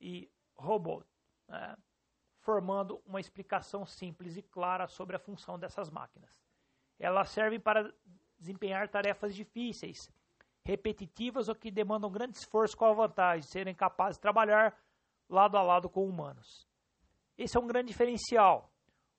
e 0.00 0.30
robot, 0.56 1.06
né, 1.48 1.76
formando 2.40 3.02
uma 3.06 3.20
explicação 3.20 3.84
simples 3.84 4.36
e 4.36 4.42
clara 4.42 4.86
sobre 4.86 5.16
a 5.16 5.18
função 5.18 5.58
dessas 5.58 5.90
máquinas. 5.90 6.40
Elas 6.98 7.30
servem 7.30 7.60
para 7.60 7.92
desempenhar 8.38 8.88
tarefas 8.88 9.34
difíceis, 9.34 10.10
repetitivas 10.64 11.48
ou 11.48 11.54
que 11.54 11.70
demandam 11.70 12.10
grande 12.10 12.36
esforço 12.36 12.76
com 12.76 12.84
a 12.84 12.92
vantagem 12.92 13.40
de 13.40 13.46
serem 13.46 13.74
capazes 13.74 14.16
de 14.16 14.22
trabalhar 14.22 14.76
lado 15.28 15.56
a 15.56 15.62
lado 15.62 15.88
com 15.88 16.06
humanos. 16.06 16.66
Esse 17.36 17.56
é 17.56 17.60
um 17.60 17.66
grande 17.66 17.88
diferencial, 17.88 18.72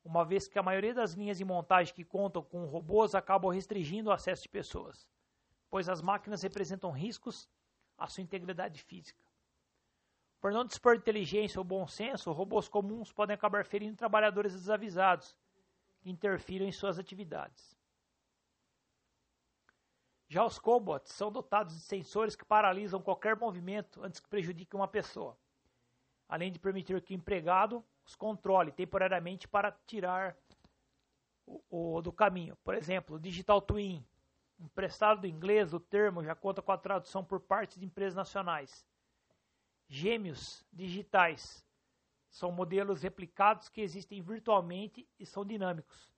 uma 0.04 0.24
vez 0.24 0.48
que 0.48 0.58
a 0.58 0.63
maioria 0.63 0.94
das 0.94 1.13
linhas 1.13 1.38
de 1.38 1.46
montagem 1.46 1.94
que 1.94 2.04
contam 2.04 2.42
com 2.42 2.66
robôs 2.66 3.13
acabam 3.13 3.52
restringindo 3.52 4.10
o 4.10 4.13
acesso 4.13 4.44
de 4.44 4.50
pessoas, 4.50 5.08
pois 5.70 5.90
as 5.90 6.02
máquinas 6.02 6.42
representam 6.42 6.92
riscos 6.92 7.48
à 7.98 8.08
sua 8.08 8.24
integridade 8.24 8.82
física. 8.82 9.27
Por 10.39 10.52
não 10.52 10.65
dispor 10.65 10.95
de 10.95 11.02
inteligência 11.02 11.60
ou 11.60 11.63
bom 11.63 11.88
senso, 11.88 12.32
robôs 12.32 12.67
comuns 12.67 13.12
podem 13.12 13.34
acabar 13.34 13.65
ferindo 13.65 13.95
trabalhadores 13.95 14.54
desavisados 14.54 15.36
que 16.00 16.10
interfiram 16.10 16.65
em 16.65 16.71
suas 16.71 17.00
atividades. 17.00 17.76
Já 20.30 20.45
os 20.45 20.60
cobots 20.60 21.13
são 21.13 21.32
dotados 21.32 21.73
de 21.73 21.82
sensores 21.82 22.36
que 22.36 22.45
paralisam 22.45 23.02
qualquer 23.02 23.36
movimento 23.38 24.04
antes 24.04 24.19
que 24.19 24.28
prejudique 24.28 24.76
uma 24.76 24.88
pessoa, 24.88 25.38
além 26.28 26.52
de 26.52 26.60
permitir 26.60 27.02
que 27.02 27.13
o 27.13 27.15
empregado 27.15 27.84
os 28.06 28.15
controle 28.15 28.71
temporariamente 28.71 29.47
para 29.47 29.71
tirar 29.86 30.38
o, 31.45 31.95
o 31.95 32.02
do 32.02 32.12
caminho. 32.12 32.58
Por 32.58 32.76
exemplo, 32.76 33.19
Digital 33.19 33.62
Twin, 33.62 34.06
emprestado 34.60 35.21
do 35.21 35.28
inglês, 35.28 35.73
o 35.73 35.80
termo 35.80 36.23
já 36.23 36.36
conta 36.36 36.62
com 36.62 36.71
a 36.71 36.78
tradução 36.78 37.23
por 37.23 37.39
parte 37.39 37.80
de 37.80 37.86
empresas 37.86 38.15
nacionais. 38.15 38.86
Gêmeos 39.89 40.65
digitais 40.71 41.65
são 42.30 42.52
modelos 42.52 43.02
replicados 43.02 43.69
que 43.69 43.82
existem 43.82 44.21
virtualmente 44.21 45.08
e 45.17 45.26
são 45.26 45.45
dinâmicos 45.45 46.10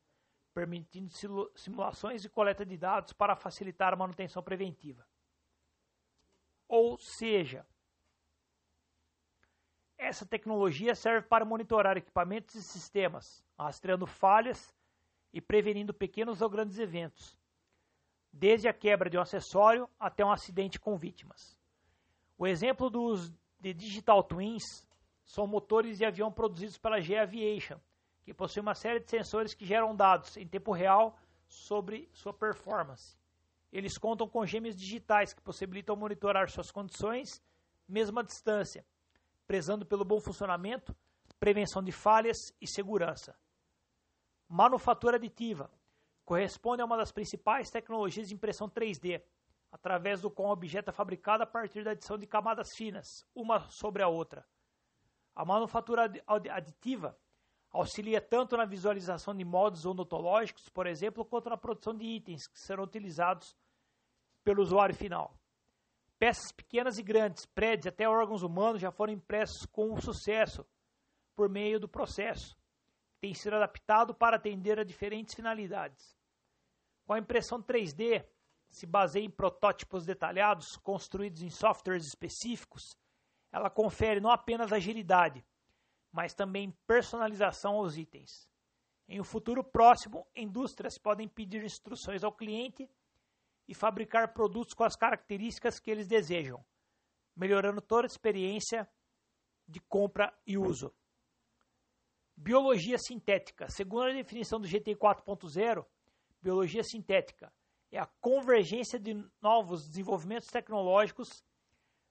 permitindo 0.54 1.52
simulações 1.56 2.26
e 2.26 2.30
coleta 2.30 2.66
de 2.66 2.76
dados 2.76 3.14
para 3.14 3.36
facilitar 3.36 3.94
a 3.94 3.96
manutenção 3.96 4.44
preventiva. 4.44 5.08
Ou 6.68 6.98
seja, 6.98 7.66
essa 9.98 10.26
tecnologia 10.26 10.96
serve 10.96 11.28
para 11.28 11.46
monitorar 11.46 11.98
equipamentos 11.98 12.56
e 12.56 12.64
sistemas, 12.64 13.44
rastreando 13.58 14.06
falhas 14.06 14.76
e 15.32 15.40
prevenindo 15.40 15.94
pequenos 15.94 16.42
ou 16.42 16.50
grandes 16.50 16.78
eventos, 16.78 17.38
desde 18.32 18.68
a 18.68 18.74
quebra 18.74 19.10
de 19.10 19.18
um 19.18 19.22
acessório 19.22 19.90
até 20.00 20.26
um 20.26 20.32
acidente 20.32 20.80
com 20.80 20.98
vítimas. 20.98 21.58
O 22.38 22.46
exemplo 22.46 22.90
dos 22.90 23.32
de 23.60 23.74
Digital 23.74 24.24
Twins 24.24 24.64
são 25.24 25.46
motores 25.46 25.98
de 25.98 26.06
avião 26.06 26.32
produzidos 26.32 26.78
pela 26.78 27.00
G 27.00 27.18
Aviation, 27.18 27.78
que 28.24 28.34
possui 28.34 28.62
uma 28.62 28.74
série 28.74 29.00
de 29.00 29.10
sensores 29.10 29.54
que 29.54 29.66
geram 29.66 29.96
dados 29.96 30.38
em 30.38 30.48
tempo 30.48 30.72
real 30.72 31.18
sobre 31.48 32.10
sua 32.14 32.34
performance. 32.34 33.18
Eles 33.72 33.98
contam 33.98 34.28
com 34.28 34.46
gêmeos 34.46 34.76
digitais 34.76 35.34
que 35.34 35.42
possibilitam 35.42 35.96
monitorar 35.96 36.50
suas 36.50 36.72
condições, 36.72 37.42
mesmo 37.88 38.20
à 38.20 38.24
distância, 38.24 38.86
prezando 39.46 39.86
pelo 39.86 40.06
bom 40.06 40.20
funcionamento, 40.20 40.96
prevenção 41.40 41.84
de 41.84 41.92
falhas 41.92 42.38
e 42.60 42.68
segurança. 42.68 43.36
Manufatura 44.48 45.18
aditiva 45.18 45.72
corresponde 46.26 46.82
a 46.82 46.86
uma 46.86 46.98
das 46.98 47.12
principais 47.12 47.70
tecnologias 47.70 48.28
de 48.28 48.36
impressão 48.36 48.70
3D, 48.70 49.22
através 49.72 50.22
do 50.22 50.32
qual 50.32 50.50
o 50.50 50.52
objeto 50.52 50.90
é 50.90 50.94
fabricado 50.94 51.44
a 51.44 51.48
partir 51.48 51.84
da 51.84 51.92
adição 51.92 52.18
de 52.18 52.26
camadas 52.26 52.70
finas, 52.76 53.26
uma 53.36 53.70
sobre 53.70 54.04
a 54.04 54.08
outra. 54.08 54.46
A 55.36 55.46
manufatura 55.46 56.12
aditiva 56.28 57.18
Auxilia 57.72 58.20
tanto 58.20 58.58
na 58.58 58.66
visualização 58.66 59.36
de 59.36 59.46
modos 59.46 59.86
odontológicos, 59.86 60.68
por 60.70 60.88
exemplo, 60.88 61.24
quanto 61.24 61.50
na 61.50 61.58
produção 61.58 61.96
de 61.96 62.04
itens 62.04 62.48
que 62.48 62.60
serão 62.60 62.84
utilizados 62.84 63.56
pelo 64.44 64.62
usuário 64.62 64.96
final. 64.96 65.40
Peças 66.18 66.52
pequenas 66.52 66.98
e 66.98 67.04
grandes, 67.04 67.46
prédios 67.46 67.88
até 67.88 68.10
órgãos 68.10 68.42
humanos 68.42 68.82
já 68.82 68.92
foram 68.92 69.14
impressos 69.14 69.66
com 69.68 69.96
sucesso 70.02 70.66
por 71.36 71.48
meio 71.48 71.80
do 71.80 71.88
processo. 71.88 72.58
Tem 73.22 73.34
sido 73.36 73.56
adaptado 73.56 74.16
para 74.16 74.38
atender 74.38 74.80
a 74.80 74.84
diferentes 74.84 75.36
finalidades. 75.36 76.18
Com 77.06 77.14
a 77.14 77.20
impressão 77.20 77.62
3D, 77.62 78.26
se 78.70 78.86
baseia 78.86 79.26
em 79.26 79.30
protótipos 79.30 80.06
detalhados 80.06 80.78
construídos 80.78 81.42
em 81.42 81.50
softwares 81.50 82.06
específicos, 82.06 82.96
ela 83.52 83.70
confere 83.70 84.20
não 84.20 84.30
apenas 84.30 84.72
agilidade, 84.72 85.44
mas 86.12 86.34
também 86.34 86.72
personalização 86.86 87.76
aos 87.76 87.98
itens. 87.98 88.48
Em 89.08 89.20
um 89.20 89.24
futuro 89.24 89.64
próximo, 89.64 90.28
indústrias 90.36 90.98
podem 91.00 91.28
pedir 91.28 91.64
instruções 91.64 92.24
ao 92.24 92.32
cliente 92.32 92.88
e 93.68 93.74
fabricar 93.74 94.34
produtos 94.34 94.74
com 94.74 94.84
as 94.84 94.96
características 94.96 95.80
que 95.80 95.90
eles 95.90 96.08
desejam, 96.08 96.64
melhorando 97.36 97.82
toda 97.82 98.06
a 98.06 98.12
experiência 98.12 98.88
de 99.68 99.80
compra 99.82 100.32
e 100.46 100.58
uso. 100.58 100.94
Biologia 102.36 102.98
sintética. 102.98 103.68
Segundo 103.70 104.04
a 104.04 104.14
definição 104.14 104.60
do 104.60 104.68
GT 104.68 104.96
4.0, 104.96 105.86
biologia 106.42 106.84
sintética 106.84 107.52
é 107.92 108.00
a 108.00 108.10
convergência 108.22 109.00
de 109.00 109.14
novos 109.42 109.88
desenvolvimentos 109.88 110.48
tecnológicos 110.48 111.44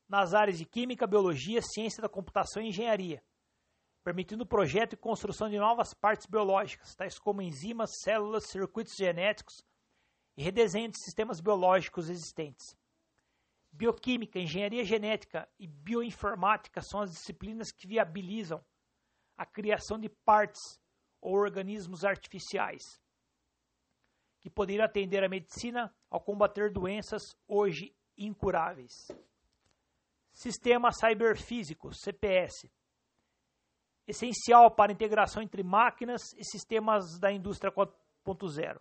nas 0.09 0.35
áreas 0.35 0.59
de 0.59 0.65
química, 0.65 1.07
biologia, 1.07 1.61
ciência 1.63 2.03
da 2.03 2.09
computação 2.09 2.63
e 2.63 2.69
engenharia 2.69 3.23
permitindo 4.09 4.43
o 4.43 4.47
projeto 4.47 4.95
e 4.95 4.97
construção 4.97 5.51
de 5.51 5.59
novas 5.59 5.93
partes 5.93 6.27
biológicas, 6.27 6.95
tais 6.95 7.19
como 7.19 7.43
enzimas, 7.43 7.91
células, 8.01 8.47
circuitos 8.47 8.95
genéticos 8.97 9.63
e 10.35 10.43
redesenho 10.43 10.89
de 10.89 10.99
sistemas 10.99 11.43
biológicos 11.43 12.09
existentes. 12.09 12.75
Bioquímica, 13.71 14.39
engenharia 14.39 14.83
genética 14.83 15.47
e 15.59 15.67
bioinformática 15.67 16.81
são 16.81 17.03
as 17.03 17.11
disciplinas 17.11 17.71
que 17.71 17.87
viabilizam 17.87 18.65
a 19.37 19.45
criação 19.45 19.99
de 19.99 20.09
partes 20.09 20.81
ou 21.21 21.35
organismos 21.35 22.03
artificiais 22.03 22.99
que 24.41 24.51
poderiam 24.51 24.85
atender 24.85 25.25
a 25.25 25.29
medicina 25.29 25.93
ao 26.11 26.21
combater 26.21 26.73
doenças 26.73 27.23
hoje 27.47 27.95
incuráveis. 28.17 28.93
Sistema 30.33 30.91
Cyberfísico, 30.93 31.93
CPS, 31.93 32.71
essencial 34.07 34.71
para 34.71 34.93
a 34.93 34.95
integração 34.95 35.43
entre 35.43 35.63
máquinas 35.63 36.33
e 36.37 36.45
sistemas 36.45 37.19
da 37.19 37.31
indústria 37.31 37.73
4.0. 37.73 38.81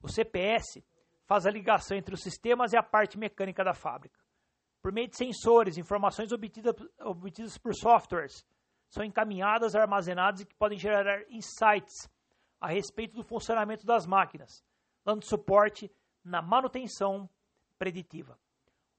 O 0.00 0.08
CPS 0.08 0.84
faz 1.26 1.46
a 1.46 1.50
ligação 1.50 1.96
entre 1.96 2.14
os 2.14 2.22
sistemas 2.22 2.72
e 2.72 2.76
a 2.76 2.82
parte 2.82 3.18
mecânica 3.18 3.64
da 3.64 3.74
fábrica. 3.74 4.18
Por 4.80 4.92
meio 4.92 5.08
de 5.08 5.16
sensores, 5.16 5.76
informações 5.76 6.30
obtidas, 6.30 6.74
obtidas 7.00 7.58
por 7.58 7.74
softwares 7.74 8.46
são 8.88 9.04
encaminhadas, 9.04 9.74
armazenadas 9.74 10.40
e 10.40 10.46
que 10.46 10.54
podem 10.54 10.78
gerar 10.78 11.22
insights 11.28 12.08
a 12.60 12.68
respeito 12.68 13.14
do 13.14 13.22
funcionamento 13.22 13.86
das 13.86 14.06
máquinas, 14.06 14.64
dando 15.04 15.24
suporte 15.24 15.90
na 16.24 16.42
manutenção 16.42 17.28
preditiva. 17.78 18.38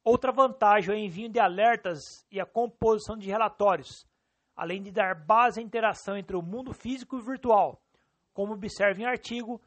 Outra 0.04 0.32
vantagem 0.32 0.94
é 0.94 0.98
o 0.98 1.00
envio 1.00 1.30
de 1.30 1.40
alertas 1.40 2.26
e 2.32 2.40
a 2.40 2.46
composição 2.46 3.18
de 3.18 3.30
relatórios, 3.30 4.08
além 4.56 4.82
de 4.82 4.92
dar 4.92 5.14
base 5.14 5.60
à 5.60 5.64
interação 5.64 6.18
entre 6.18 6.36
o 6.36 6.42
mundo 6.42 6.74
físico 6.74 7.18
e 7.18 7.22
virtual, 7.22 7.82
como 8.34 8.54
observa 8.54 9.02
em 9.02 9.06
artigo 9.06 9.62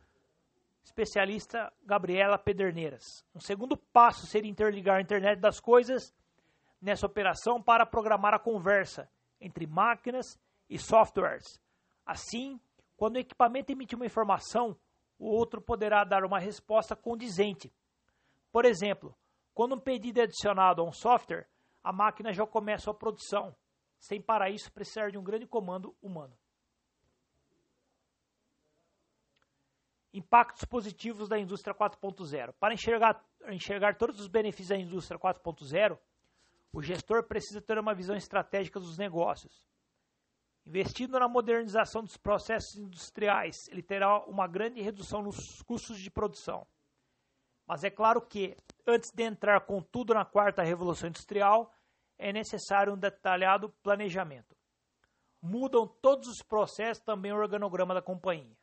especialista 0.83 1.73
Gabriela 1.85 2.39
Pederneiras. 2.39 3.25
Um 3.35 3.41
segundo 3.41 3.77
passo 3.77 4.27
seria 4.27 4.51
interligar 4.51 4.97
a 4.97 5.01
internet 5.01 5.39
das 5.39 5.61
coisas 5.61 6.13
nessa 6.81 7.07
operação 7.07 7.63
para 7.63 7.87
programar 7.87 8.35
a 8.35 8.39
conversa 8.39 9.09
entre 9.41 9.67
máquinas 9.67 10.39
e 10.69 10.79
softwares. 10.79 11.61
Assim, 12.05 12.61
quando 13.03 13.17
o 13.17 13.19
equipamento 13.19 13.73
emite 13.73 13.97
uma 13.97 14.07
informação, 14.07 14.79
o 15.19 15.27
outro 15.27 15.61
poderá 15.61 16.05
dar 16.05 16.25
uma 16.25 16.39
resposta 16.39 16.95
condizente. 16.95 17.75
Por 18.53 18.65
exemplo, 18.65 19.13
quando 19.53 19.75
um 19.75 19.81
pedido 19.81 20.21
é 20.21 20.23
adicionado 20.23 20.81
a 20.81 20.85
um 20.85 20.93
software, 20.93 21.49
a 21.83 21.93
máquina 21.93 22.33
já 22.33 22.47
começa 22.47 22.93
a 22.93 22.95
produção. 22.95 23.57
Sem 23.99 24.23
para 24.23 24.51
isso 24.51 24.71
precisar 24.71 25.11
de 25.11 25.19
um 25.19 25.25
grande 25.25 25.49
comando 25.49 25.97
humano. 26.01 26.39
Impactos 30.15 30.65
positivos 30.65 31.29
da 31.29 31.37
indústria 31.37 31.75
4.0. 31.75 32.55
Para 32.61 32.73
enxergar, 32.73 33.21
enxergar 33.49 33.97
todos 33.97 34.21
os 34.21 34.29
benefícios 34.29 34.69
da 34.69 34.77
indústria 34.77 35.19
4.0, 35.19 35.99
o 36.73 36.81
gestor 36.81 37.25
precisa 37.25 37.61
ter 37.61 37.81
uma 37.81 37.97
visão 37.97 38.15
estratégica 38.15 38.79
dos 38.79 38.97
negócios. 38.97 39.72
Investindo 40.65 41.19
na 41.19 41.29
modernização 41.29 42.05
dos 42.05 42.17
processos 42.17 42.77
industriais, 42.77 43.69
ele 43.69 43.83
terá 43.83 44.25
uma 44.27 44.47
grande 44.47 44.81
redução 44.81 45.21
nos 45.21 45.61
custos 45.63 45.99
de 45.99 46.11
produção. 46.11 46.67
Mas 47.67 47.83
é 47.85 47.91
claro 47.91 48.21
que, 48.21 48.57
antes 48.87 49.11
de 49.11 49.23
entrar 49.25 49.63
com 49.63 49.83
tudo 49.83 50.15
na 50.15 50.25
quarta 50.25 50.63
revolução 50.63 51.09
industrial, 51.09 51.73
é 52.17 52.33
necessário 52.33 52.93
um 52.93 52.99
detalhado 52.99 53.71
planejamento. 53.83 54.57
Mudam 55.41 55.87
todos 55.87 56.29
os 56.29 56.43
processos, 56.43 57.03
também 57.03 57.33
o 57.33 57.37
organograma 57.37 57.95
da 57.95 58.03
companhia. 58.03 58.57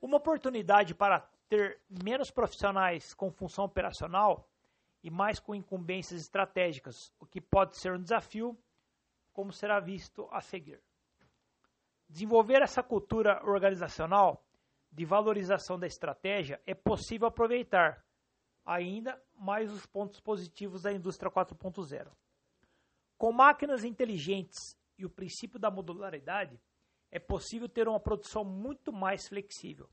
Uma 0.00 0.16
oportunidade 0.16 0.94
para 0.94 1.20
ter 1.48 1.80
menos 1.88 2.30
profissionais 2.30 3.12
com 3.12 3.30
função 3.30 3.66
operacional 3.66 4.48
e 5.02 5.10
mais 5.10 5.38
com 5.38 5.54
incumbências 5.54 6.22
estratégicas, 6.22 7.12
o 7.20 7.26
que 7.26 7.40
pode 7.40 7.76
ser 7.76 7.92
um 7.92 8.02
desafio, 8.02 8.58
como 9.34 9.52
será 9.52 9.78
visto 9.80 10.26
a 10.30 10.40
seguir. 10.40 10.80
Desenvolver 12.08 12.62
essa 12.62 12.82
cultura 12.82 13.42
organizacional 13.44 14.44
de 14.90 15.04
valorização 15.04 15.78
da 15.78 15.86
estratégia 15.86 16.60
é 16.66 16.74
possível 16.74 17.26
aproveitar 17.26 18.04
ainda 18.64 19.20
mais 19.34 19.72
os 19.72 19.84
pontos 19.84 20.20
positivos 20.20 20.82
da 20.82 20.92
indústria 20.92 21.30
4.0. 21.30 22.10
Com 23.18 23.32
máquinas 23.32 23.84
inteligentes 23.84 24.76
e 24.98 25.04
o 25.04 25.10
princípio 25.10 25.58
da 25.58 25.70
modularidade, 25.70 26.60
é 27.10 27.18
possível 27.18 27.68
ter 27.68 27.88
uma 27.88 28.00
produção 28.00 28.44
muito 28.44 28.92
mais 28.92 29.28
flexível. 29.28 29.88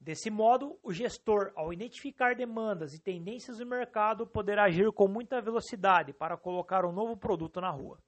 Desse 0.00 0.30
modo, 0.30 0.78
o 0.82 0.92
gestor, 0.92 1.52
ao 1.56 1.72
identificar 1.72 2.34
demandas 2.34 2.94
e 2.94 3.00
tendências 3.00 3.58
do 3.58 3.66
mercado, 3.66 4.26
poderá 4.26 4.64
agir 4.64 4.92
com 4.92 5.08
muita 5.08 5.40
velocidade 5.40 6.12
para 6.12 6.36
colocar 6.36 6.84
um 6.84 6.92
novo 6.92 7.16
produto 7.16 7.60
na 7.60 7.70
rua. 7.70 7.98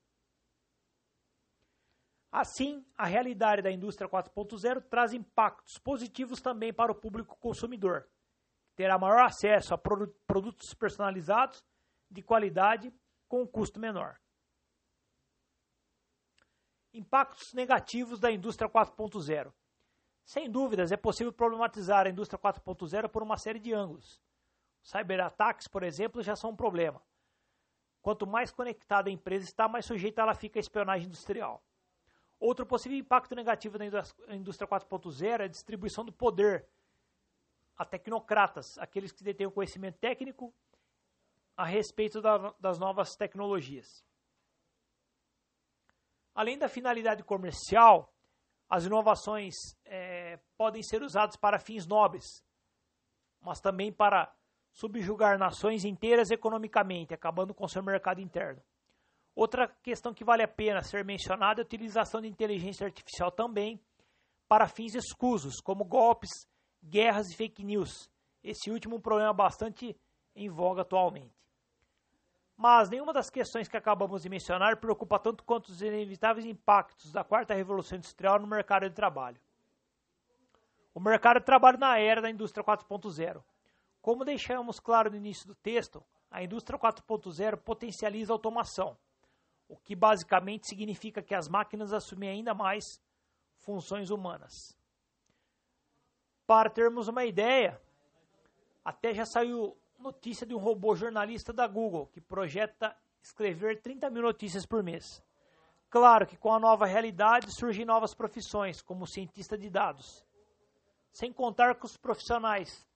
Assim, 2.31 2.87
a 2.97 3.07
realidade 3.07 3.61
da 3.61 3.73
indústria 3.73 4.09
4.0 4.09 4.83
traz 4.89 5.13
impactos 5.13 5.79
positivos 5.79 6.41
também 6.41 6.73
para 6.73 6.93
o 6.93 6.95
público 6.95 7.37
consumidor, 7.37 8.09
que 8.69 8.77
terá 8.77 8.97
maior 8.97 9.25
acesso 9.25 9.75
a 9.75 9.79
produtos 9.79 10.73
personalizados 10.75 11.65
de 12.09 12.23
qualidade 12.23 12.95
com 13.29 13.43
um 13.43 13.47
custo 13.47 13.81
menor. 13.81 14.21
Impactos 16.93 17.53
negativos 17.53 18.21
da 18.21 18.31
indústria 18.31 18.71
4.0. 18.71 19.53
Sem 20.25 20.49
dúvidas, 20.49 20.93
é 20.93 20.97
possível 20.97 21.33
problematizar 21.33 22.07
a 22.07 22.11
indústria 22.11 22.39
4.0 22.39 23.09
por 23.09 23.23
uma 23.23 23.37
série 23.37 23.59
de 23.59 23.73
ângulos. 23.73 24.23
Cyberataques, 24.83 25.67
por 25.67 25.83
exemplo, 25.83 26.23
já 26.23 26.37
são 26.37 26.51
um 26.51 26.57
problema. 26.57 27.03
Quanto 28.01 28.27
mais 28.27 28.53
conectada 28.53 29.11
a 29.11 29.13
empresa 29.13 29.45
está, 29.45 29.69
mais 29.69 29.85
sujeita 29.85 30.23
ela 30.23 30.35
fica 30.35 30.59
à 30.59 30.61
espionagem 30.61 31.07
industrial. 31.07 31.63
Outro 32.41 32.65
possível 32.65 32.97
impacto 32.97 33.35
negativo 33.35 33.77
da 33.77 33.85
indústria 34.35 34.67
4.0 34.67 35.41
é 35.41 35.45
a 35.45 35.47
distribuição 35.47 36.03
do 36.03 36.11
poder 36.11 36.67
a 37.77 37.85
tecnocratas, 37.85 38.79
aqueles 38.79 39.13
que 39.13 39.23
detêm 39.23 39.47
o 39.47 39.53
conhecimento 39.53 39.99
técnico 39.99 40.53
a 41.55 41.67
respeito 41.67 42.23
da, 42.23 42.55
das 42.59 42.79
novas 42.79 43.15
tecnologias. 43.15 44.03
Além 46.35 46.57
da 46.57 46.69
finalidade 46.69 47.23
comercial, 47.23 48.11
as 48.71 48.87
inovações 48.87 49.55
é, 49.85 50.39
podem 50.57 50.83
ser 50.83 51.03
usadas 51.03 51.37
para 51.37 51.59
fins 51.59 51.87
nobres, 51.87 52.43
mas 53.39 53.61
também 53.61 53.93
para 53.93 54.35
subjugar 54.73 55.39
nações 55.39 55.85
inteiras 55.85 56.31
economicamente, 56.31 57.13
acabando 57.13 57.53
com 57.53 57.69
seu 57.69 57.83
mercado 57.83 58.21
interno. 58.21 58.63
Outra 59.41 59.69
questão 59.83 60.13
que 60.13 60.23
vale 60.23 60.43
a 60.43 60.47
pena 60.49 60.83
ser 60.83 61.03
mencionada 61.03 61.63
é 61.63 61.63
a 61.63 61.65
utilização 61.65 62.21
de 62.21 62.29
inteligência 62.29 62.85
artificial 62.85 63.31
também 63.33 63.81
para 64.47 64.69
fins 64.69 64.95
escusos, 64.95 65.63
como 65.63 65.83
golpes, 65.83 66.29
guerras 66.85 67.31
e 67.31 67.37
fake 67.37 67.65
news. 67.65 68.11
Esse 68.45 68.71
último 68.71 68.97
é 68.97 68.99
um 68.99 69.01
problema 69.01 69.33
bastante 69.33 69.99
em 70.37 70.51
voga 70.51 70.83
atualmente. 70.83 71.35
Mas 72.55 72.91
nenhuma 72.91 73.15
das 73.15 73.31
questões 73.31 73.67
que 73.67 73.79
acabamos 73.79 74.21
de 74.21 74.29
mencionar 74.29 74.77
preocupa 74.77 75.19
tanto 75.19 75.43
quanto 75.43 75.71
os 75.71 75.81
inevitáveis 75.81 76.45
impactos 76.45 77.11
da 77.11 77.25
quarta 77.25 77.55
revolução 77.55 77.97
industrial 77.97 78.39
no 78.39 78.47
mercado 78.47 78.91
de 78.91 78.95
trabalho. 78.95 79.41
O 80.93 81.01
mercado 81.01 81.39
de 81.39 81.47
trabalho 81.47 81.79
na 81.79 81.99
era 81.99 82.21
da 82.21 82.29
indústria 82.29 82.63
4.0. 82.63 83.43
Como 84.03 84.23
deixamos 84.23 84.79
claro 84.79 85.09
no 85.09 85.17
início 85.17 85.47
do 85.47 85.55
texto, 85.55 86.05
a 86.31 86.43
indústria 86.45 86.79
4.0 86.79 87.57
potencializa 87.57 88.35
a 88.35 88.35
automação, 88.35 88.99
o 89.71 89.77
que 89.77 89.95
basicamente 89.95 90.67
significa 90.67 91.23
que 91.23 91.33
as 91.33 91.49
máquinas 91.49 91.93
assumem 91.93 92.29
ainda 92.29 92.53
mais 92.53 93.01
funções 93.61 94.11
humanas. 94.11 94.77
Para 96.45 96.69
termos 96.69 97.07
uma 97.07 97.25
ideia, 97.25 97.81
até 98.85 99.15
já 99.15 99.25
saiu 99.25 99.79
notícia 99.97 100.45
de 100.45 100.55
um 100.55 100.59
robô 100.59 100.97
jornalista 100.97 101.53
da 101.53 101.69
Google 101.69 102.09
que 102.09 102.21
projeta 102.21 102.97
escrever 103.23 103.81
30 103.81 104.11
mil 104.11 104.23
notícias 104.23 104.67
por 104.67 104.83
mês. 104.83 105.23
Claro 105.89 106.27
que 106.27 106.37
com 106.37 106.53
a 106.53 106.59
nova 106.59 106.85
realidade 106.85 107.47
surgem 107.57 107.85
novas 107.85 108.13
profissões, 108.13 108.83
como 108.83 109.07
cientista 109.07 109.57
de 109.57 109.71
dados. 109.71 110.27
Sem 111.13 111.33
contar 111.33 111.77
que 111.77 111.87
os 111.87 111.97
profissionais 111.97 112.89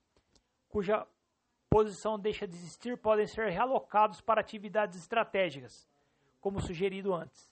cuja 0.69 1.07
posição 1.71 2.19
deixa 2.19 2.49
de 2.49 2.57
existir 2.57 2.99
podem 2.99 3.29
ser 3.29 3.49
realocados 3.49 4.21
para 4.21 4.41
atividades 4.41 4.99
estratégicas, 4.99 5.89
como 6.45 6.61
sugerido 6.61 7.15
antes. 7.15 7.51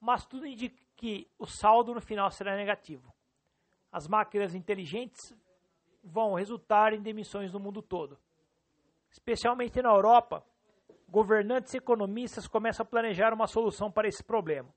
Mas 0.00 0.26
tudo 0.26 0.44
indica 0.44 0.76
que 0.96 1.30
o 1.38 1.46
saldo 1.46 1.94
no 1.94 2.00
final 2.00 2.28
será 2.28 2.56
negativo. 2.56 3.14
As 3.92 4.08
máquinas 4.08 4.56
inteligentes 4.56 5.32
vão 6.02 6.34
resultar 6.34 6.92
em 6.92 7.00
demissões 7.00 7.52
no 7.52 7.60
mundo 7.60 7.80
todo. 7.80 8.18
Especialmente 9.08 9.80
na 9.80 9.90
Europa, 9.90 10.44
governantes 11.08 11.72
e 11.72 11.76
economistas 11.76 12.48
começam 12.48 12.82
a 12.82 12.88
planejar 12.88 13.32
uma 13.32 13.46
solução 13.46 13.88
para 13.88 14.08
esse 14.08 14.24
problema. 14.24 14.74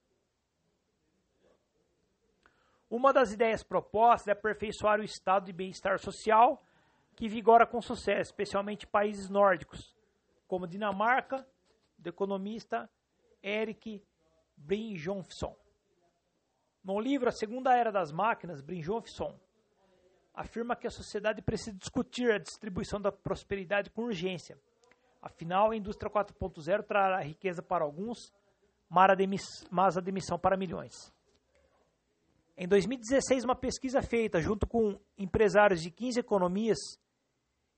Uma 2.87 3.11
das 3.11 3.31
ideias 3.31 3.63
propostas 3.63 4.27
é 4.27 4.33
aperfeiçoar 4.33 4.99
o 4.99 5.03
estado 5.03 5.45
de 5.45 5.51
bem-estar 5.51 5.97
social 5.97 6.63
que 7.15 7.27
vigora 7.27 7.65
com 7.65 7.81
sucesso, 7.81 8.29
especialmente 8.29 8.85
países 8.85 9.31
nórdicos, 9.31 9.95
como 10.47 10.67
Dinamarca, 10.67 11.43
do 12.03 12.09
economista 12.09 12.89
Eric 13.41 14.03
Brynjolfsson. 14.55 15.57
No 16.83 16.99
livro 16.99 17.29
A 17.29 17.31
Segunda 17.31 17.73
Era 17.73 17.91
das 17.91 18.11
Máquinas, 18.11 18.61
Brynjolfsson 18.61 19.39
afirma 20.33 20.75
que 20.75 20.87
a 20.87 20.91
sociedade 20.91 21.41
precisa 21.41 21.77
discutir 21.77 22.31
a 22.31 22.37
distribuição 22.37 22.99
da 22.99 23.11
prosperidade 23.11 23.89
com 23.89 24.03
urgência. 24.03 24.59
Afinal, 25.21 25.71
a 25.71 25.77
indústria 25.77 26.11
4.0 26.11 26.83
trará 26.83 27.21
riqueza 27.21 27.61
para 27.61 27.85
alguns, 27.85 28.33
mas 28.89 29.97
a 29.97 30.01
demissão 30.01 30.37
para 30.37 30.57
milhões. 30.57 31.13
Em 32.57 32.67
2016, 32.67 33.45
uma 33.45 33.55
pesquisa 33.55 34.01
feita 34.01 34.41
junto 34.41 34.67
com 34.67 34.99
empresários 35.17 35.81
de 35.81 35.89
15 35.89 36.19
economias 36.19 36.77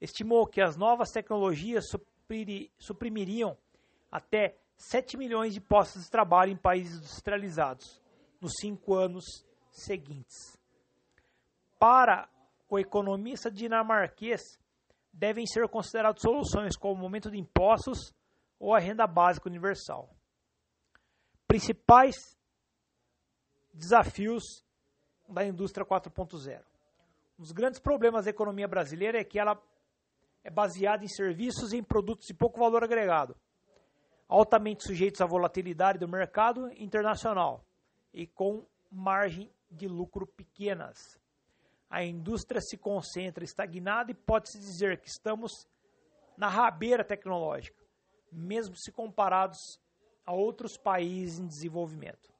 estimou 0.01 0.47
que 0.47 0.61
as 0.61 0.75
novas 0.75 1.11
tecnologias 1.11 1.85
suprimiriam 2.79 3.57
até 4.15 4.57
7 4.77 5.17
milhões 5.17 5.53
de 5.53 5.59
postos 5.59 6.05
de 6.05 6.09
trabalho 6.09 6.51
em 6.51 6.55
países 6.55 6.99
industrializados 6.99 8.01
nos 8.39 8.53
cinco 8.61 8.93
anos 8.95 9.25
seguintes. 9.69 10.57
Para 11.77 12.29
o 12.69 12.79
economista 12.79 13.51
dinamarquês 13.51 14.57
devem 15.11 15.45
ser 15.45 15.67
consideradas 15.67 16.21
soluções 16.21 16.77
como 16.77 17.01
o 17.01 17.05
aumento 17.05 17.29
de 17.29 17.37
impostos 17.37 18.13
ou 18.57 18.73
a 18.73 18.79
renda 18.79 19.05
básica 19.05 19.49
universal. 19.49 20.09
Principais 21.45 22.15
desafios 23.73 24.63
da 25.27 25.45
indústria 25.45 25.85
4.0. 25.85 26.63
Um 27.37 27.41
dos 27.41 27.51
grandes 27.51 27.81
problemas 27.81 28.23
da 28.23 28.31
economia 28.31 28.67
brasileira 28.67 29.19
é 29.19 29.25
que 29.25 29.37
ela 29.37 29.61
é 30.41 30.49
baseada 30.49 31.03
em 31.03 31.09
serviços 31.09 31.73
e 31.73 31.77
em 31.77 31.83
produtos 31.83 32.27
de 32.27 32.33
pouco 32.33 32.59
valor 32.59 32.81
agregado, 32.81 33.35
altamente 34.27 34.83
sujeitos 34.83 35.21
à 35.21 35.25
volatilidade 35.25 35.99
do 35.99 36.07
mercado 36.07 36.69
internacional 36.77 37.63
e 38.13 38.25
com 38.25 38.65
margem 38.91 39.51
de 39.69 39.87
lucro 39.87 40.25
pequenas 40.25 41.19
a 41.89 42.03
indústria 42.03 42.59
se 42.61 42.77
concentra 42.77 43.43
estagnada 43.43 44.11
e 44.11 44.13
pode-se 44.13 44.59
dizer 44.59 44.99
que 44.99 45.07
estamos 45.07 45.67
na 46.35 46.49
rabeira 46.49 47.03
tecnológica, 47.03 47.81
mesmo 48.31 48.75
se 48.75 48.91
comparados 48.91 49.79
a 50.25 50.33
outros 50.33 50.77
países 50.77 51.39
em 51.39 51.47
desenvolvimento. 51.47 52.33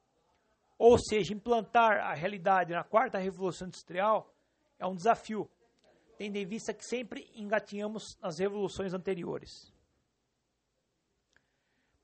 Ou 0.78 0.98
seja, 0.98 1.32
implantar 1.32 1.98
a 2.04 2.12
realidade 2.12 2.72
na 2.72 2.84
quarta 2.84 3.18
revolução 3.18 3.68
industrial 3.68 4.30
é 4.78 4.86
um 4.86 4.94
desafio, 4.94 5.48
tendo 6.18 6.36
em 6.36 6.44
vista 6.44 6.74
que 6.74 6.84
sempre 6.84 7.30
engatinhamos 7.34 8.16
nas 8.20 8.38
revoluções 8.38 8.92
anteriores. 8.92 9.72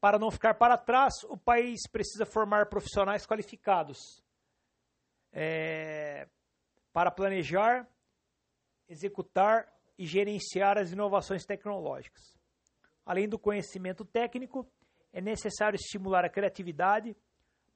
Para 0.03 0.19
não 0.19 0.33
ficar 0.33 0.55
para 0.55 0.77
trás, 0.77 1.23
o 1.29 1.37
país 1.37 1.87
precisa 1.87 2.27
formar 2.27 2.67
profissionais 2.67 3.25
qualificados. 3.25 4.21
É, 5.33 6.29
para 6.93 7.09
planejar, 7.09 7.89
executar 8.89 9.73
e 9.97 10.05
gerenciar 10.05 10.77
as 10.77 10.91
inovações 10.91 11.47
tecnológicas. 11.47 12.37
Além 13.07 13.29
do 13.29 13.39
conhecimento 13.39 14.05
técnico, 14.05 14.69
é 15.13 15.21
necessário 15.21 15.77
estimular 15.77 16.25
a 16.25 16.29
criatividade, 16.29 17.17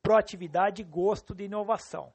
proatividade 0.02 0.82
e 0.82 0.84
gosto 0.84 1.32
de 1.32 1.44
inovação 1.44 2.12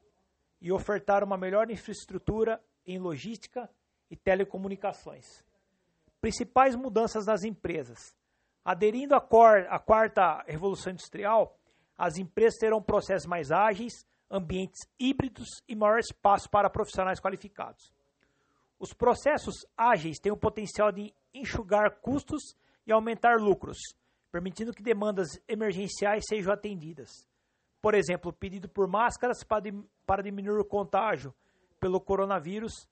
e 0.60 0.70
ofertar 0.70 1.24
uma 1.24 1.38
melhor 1.38 1.70
infraestrutura 1.70 2.62
em 2.84 2.98
logística 2.98 3.66
e 4.10 4.16
telecomunicações. 4.16 5.42
Principais 6.20 6.76
mudanças 6.76 7.24
nas 7.24 7.44
empresas. 7.44 8.14
Aderindo 8.64 9.14
à 9.14 9.20
quarta 9.20 10.44
revolução 10.46 10.92
industrial, 10.92 11.58
as 11.98 12.16
empresas 12.16 12.58
terão 12.58 12.80
processos 12.80 13.26
mais 13.26 13.50
ágeis, 13.50 14.06
ambientes 14.30 14.80
híbridos 14.98 15.62
e 15.68 15.74
maior 15.74 15.98
espaço 15.98 16.48
para 16.48 16.70
profissionais 16.70 17.20
qualificados. 17.20 17.92
Os 18.78 18.92
processos 18.92 19.66
ágeis 19.76 20.18
têm 20.18 20.32
o 20.32 20.36
potencial 20.36 20.90
de 20.90 21.12
enxugar 21.34 22.00
custos 22.00 22.56
e 22.86 22.92
aumentar 22.92 23.36
lucros, 23.38 23.78
permitindo 24.30 24.72
que 24.72 24.82
demandas 24.82 25.40
emergenciais 25.46 26.24
sejam 26.28 26.52
atendidas. 26.52 27.28
Por 27.80 27.94
exemplo, 27.94 28.32
pedido 28.32 28.68
por 28.68 28.86
máscaras 28.86 29.44
para 30.06 30.22
diminuir 30.22 30.60
o 30.60 30.64
contágio 30.64 31.34
pelo 31.78 32.00
coronavírus, 32.00 32.88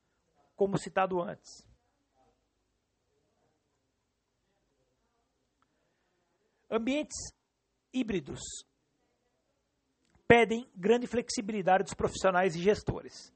como 0.56 0.76
citado 0.76 1.22
antes. 1.22 1.64
Ambientes 6.70 7.16
híbridos 7.92 8.40
pedem 10.28 10.70
grande 10.76 11.08
flexibilidade 11.08 11.82
dos 11.82 11.94
profissionais 11.94 12.54
e 12.54 12.60
gestores, 12.60 13.32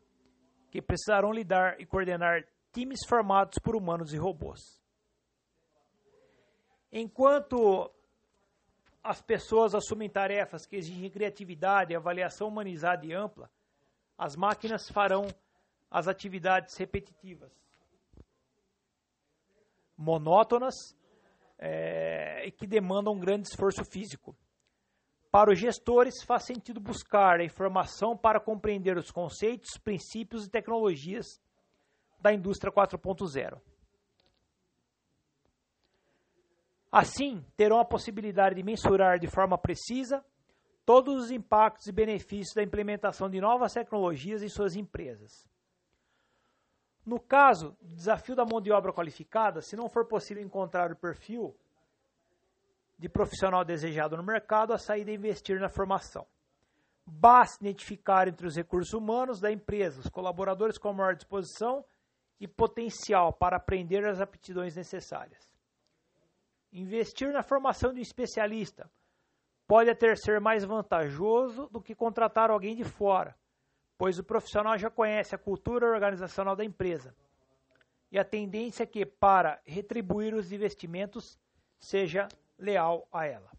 que 0.70 0.80
precisarão 0.80 1.32
lidar 1.32 1.80
e 1.80 1.84
coordenar 1.84 2.46
times 2.72 3.00
formados 3.08 3.58
por 3.58 3.74
humanos 3.74 4.12
e 4.12 4.16
robôs. 4.16 4.80
Enquanto 6.92 7.90
as 9.02 9.20
pessoas 9.20 9.74
assumem 9.74 10.08
tarefas 10.08 10.64
que 10.64 10.76
exigem 10.76 11.10
criatividade, 11.10 11.94
avaliação 11.94 12.46
humanizada 12.46 13.04
e 13.04 13.12
ampla, 13.12 13.50
as 14.16 14.36
máquinas 14.36 14.88
farão 14.88 15.26
as 15.90 16.06
atividades 16.06 16.76
repetitivas, 16.76 17.52
monótonas 19.96 20.96
é, 21.66 22.46
e 22.46 22.50
que 22.50 22.66
demandam 22.66 23.14
um 23.14 23.18
grande 23.18 23.48
esforço 23.48 23.82
físico. 23.86 24.36
Para 25.30 25.50
os 25.50 25.58
gestores, 25.58 26.22
faz 26.22 26.44
sentido 26.44 26.78
buscar 26.78 27.40
a 27.40 27.44
informação 27.44 28.14
para 28.14 28.38
compreender 28.38 28.98
os 28.98 29.10
conceitos, 29.10 29.78
princípios 29.78 30.44
e 30.44 30.50
tecnologias 30.50 31.40
da 32.20 32.32
indústria 32.34 32.70
4.0. 32.70 33.58
Assim, 36.92 37.44
terão 37.56 37.80
a 37.80 37.84
possibilidade 37.84 38.54
de 38.54 38.62
mensurar 38.62 39.18
de 39.18 39.26
forma 39.26 39.56
precisa 39.56 40.24
todos 40.84 41.24
os 41.24 41.30
impactos 41.30 41.86
e 41.86 41.92
benefícios 41.92 42.54
da 42.54 42.62
implementação 42.62 43.28
de 43.28 43.40
novas 43.40 43.72
tecnologias 43.72 44.42
em 44.42 44.48
suas 44.48 44.76
empresas. 44.76 45.48
No 47.04 47.20
caso 47.20 47.76
desafio 47.82 48.34
da 48.34 48.44
mão 48.44 48.60
de 48.60 48.72
obra 48.72 48.92
qualificada, 48.92 49.60
se 49.60 49.76
não 49.76 49.88
for 49.88 50.06
possível 50.06 50.42
encontrar 50.42 50.90
o 50.90 50.96
perfil 50.96 51.54
de 52.98 53.08
profissional 53.08 53.64
desejado 53.64 54.16
no 54.16 54.22
mercado, 54.22 54.72
a 54.72 54.78
saída 54.78 55.10
é 55.10 55.14
investir 55.14 55.60
na 55.60 55.68
formação. 55.68 56.26
Basta 57.06 57.62
identificar 57.62 58.28
entre 58.28 58.46
os 58.46 58.56
recursos 58.56 58.94
humanos 58.94 59.38
da 59.38 59.52
empresa 59.52 60.00
os 60.00 60.08
colaboradores 60.08 60.78
com 60.78 60.92
maior 60.92 61.14
disposição 61.14 61.84
e 62.40 62.48
potencial 62.48 63.32
para 63.32 63.56
aprender 63.56 64.06
as 64.06 64.20
aptidões 64.20 64.74
necessárias. 64.74 65.52
Investir 66.72 67.30
na 67.32 67.42
formação 67.42 67.92
de 67.92 67.98
um 67.98 68.02
especialista 68.02 68.90
pode 69.66 69.90
até 69.90 70.14
ser 70.16 70.40
mais 70.40 70.64
vantajoso 70.64 71.68
do 71.68 71.80
que 71.80 71.94
contratar 71.94 72.50
alguém 72.50 72.74
de 72.74 72.84
fora, 72.84 73.36
pois 73.96 74.18
o 74.18 74.24
profissional 74.24 74.76
já 74.78 74.90
conhece 74.90 75.34
a 75.34 75.38
cultura 75.38 75.86
organizacional 75.86 76.56
da 76.56 76.64
empresa. 76.64 77.14
E 78.10 78.18
a 78.18 78.24
tendência 78.24 78.84
é 78.84 78.86
que, 78.86 79.04
para 79.04 79.60
retribuir 79.64 80.34
os 80.34 80.52
investimentos, 80.52 81.38
seja 81.78 82.28
leal 82.58 83.08
a 83.12 83.26
ela. 83.26 83.50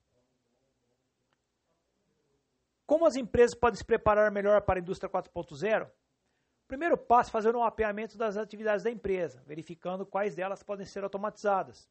Como 2.85 3.05
as 3.05 3.15
empresas 3.15 3.55
podem 3.55 3.77
se 3.77 3.83
preparar 3.83 4.31
melhor 4.31 4.61
para 4.61 4.79
a 4.79 4.81
indústria 4.81 5.09
4.0? 5.09 5.87
O 5.87 6.67
primeiro 6.67 6.97
passo 6.97 7.29
é 7.29 7.31
fazer 7.31 7.55
um 7.55 7.59
mapeamento 7.59 8.17
das 8.17 8.37
atividades 8.37 8.83
da 8.83 8.91
empresa, 8.91 9.43
verificando 9.45 10.05
quais 10.05 10.35
delas 10.35 10.63
podem 10.63 10.85
ser 10.85 11.03
automatizadas, 11.03 11.89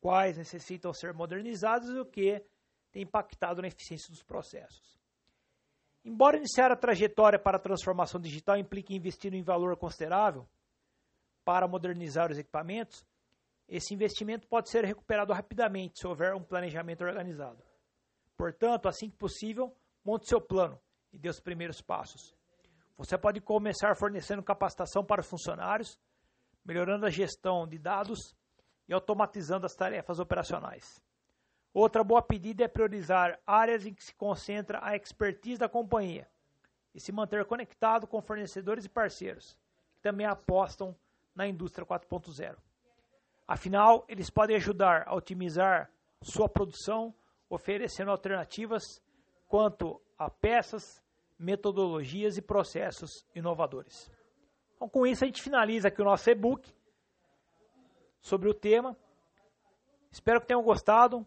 quais 0.00 0.36
necessitam 0.36 0.92
ser 0.92 1.12
modernizadas 1.12 1.88
e 1.88 1.98
o 1.98 2.06
que 2.06 2.44
tem 2.90 3.02
impactado 3.02 3.60
na 3.60 3.68
eficiência 3.68 4.10
dos 4.10 4.22
processos. 4.22 5.03
Embora 6.04 6.36
iniciar 6.36 6.70
a 6.70 6.76
trajetória 6.76 7.38
para 7.38 7.56
a 7.56 7.60
transformação 7.60 8.20
digital 8.20 8.58
implique 8.58 8.94
investir 8.94 9.32
em 9.32 9.42
valor 9.42 9.74
considerável 9.76 10.46
para 11.44 11.66
modernizar 11.66 12.30
os 12.30 12.38
equipamentos, 12.38 13.06
esse 13.66 13.94
investimento 13.94 14.46
pode 14.46 14.68
ser 14.68 14.84
recuperado 14.84 15.32
rapidamente 15.32 15.98
se 15.98 16.06
houver 16.06 16.34
um 16.34 16.42
planejamento 16.42 17.02
organizado. 17.02 17.62
Portanto, 18.36 18.86
assim 18.86 19.08
que 19.08 19.16
possível, 19.16 19.74
monte 20.04 20.28
seu 20.28 20.40
plano 20.40 20.78
e 21.10 21.18
dê 21.18 21.30
os 21.30 21.40
primeiros 21.40 21.80
passos. 21.80 22.34
Você 22.98 23.16
pode 23.16 23.40
começar 23.40 23.96
fornecendo 23.96 24.42
capacitação 24.42 25.04
para 25.04 25.22
os 25.22 25.26
funcionários, 25.26 25.98
melhorando 26.64 27.06
a 27.06 27.10
gestão 27.10 27.66
de 27.66 27.78
dados 27.78 28.36
e 28.86 28.92
automatizando 28.92 29.64
as 29.64 29.74
tarefas 29.74 30.18
operacionais. 30.18 31.02
Outra 31.74 32.04
boa 32.04 32.22
pedida 32.22 32.62
é 32.62 32.68
priorizar 32.68 33.40
áreas 33.44 33.84
em 33.84 33.92
que 33.92 34.04
se 34.04 34.14
concentra 34.14 34.78
a 34.80 34.94
expertise 34.94 35.58
da 35.58 35.68
companhia 35.68 36.28
e 36.94 37.00
se 37.00 37.10
manter 37.10 37.44
conectado 37.44 38.06
com 38.06 38.22
fornecedores 38.22 38.84
e 38.84 38.88
parceiros 38.88 39.58
que 39.96 40.00
também 40.00 40.24
apostam 40.24 40.94
na 41.34 41.48
indústria 41.48 41.84
4.0. 41.84 42.56
Afinal, 43.46 44.04
eles 44.08 44.30
podem 44.30 44.54
ajudar 44.54 45.02
a 45.04 45.16
otimizar 45.16 45.90
sua 46.22 46.48
produção, 46.48 47.12
oferecendo 47.50 48.12
alternativas 48.12 49.02
quanto 49.48 50.00
a 50.16 50.30
peças, 50.30 51.02
metodologias 51.36 52.36
e 52.38 52.42
processos 52.42 53.26
inovadores. 53.34 54.08
Então, 54.76 54.88
com 54.88 55.04
isso, 55.04 55.24
a 55.24 55.26
gente 55.26 55.42
finaliza 55.42 55.88
aqui 55.88 56.00
o 56.00 56.04
nosso 56.04 56.30
e-book 56.30 56.72
sobre 58.20 58.48
o 58.48 58.54
tema. 58.54 58.96
Espero 60.12 60.40
que 60.40 60.46
tenham 60.46 60.62
gostado. 60.62 61.26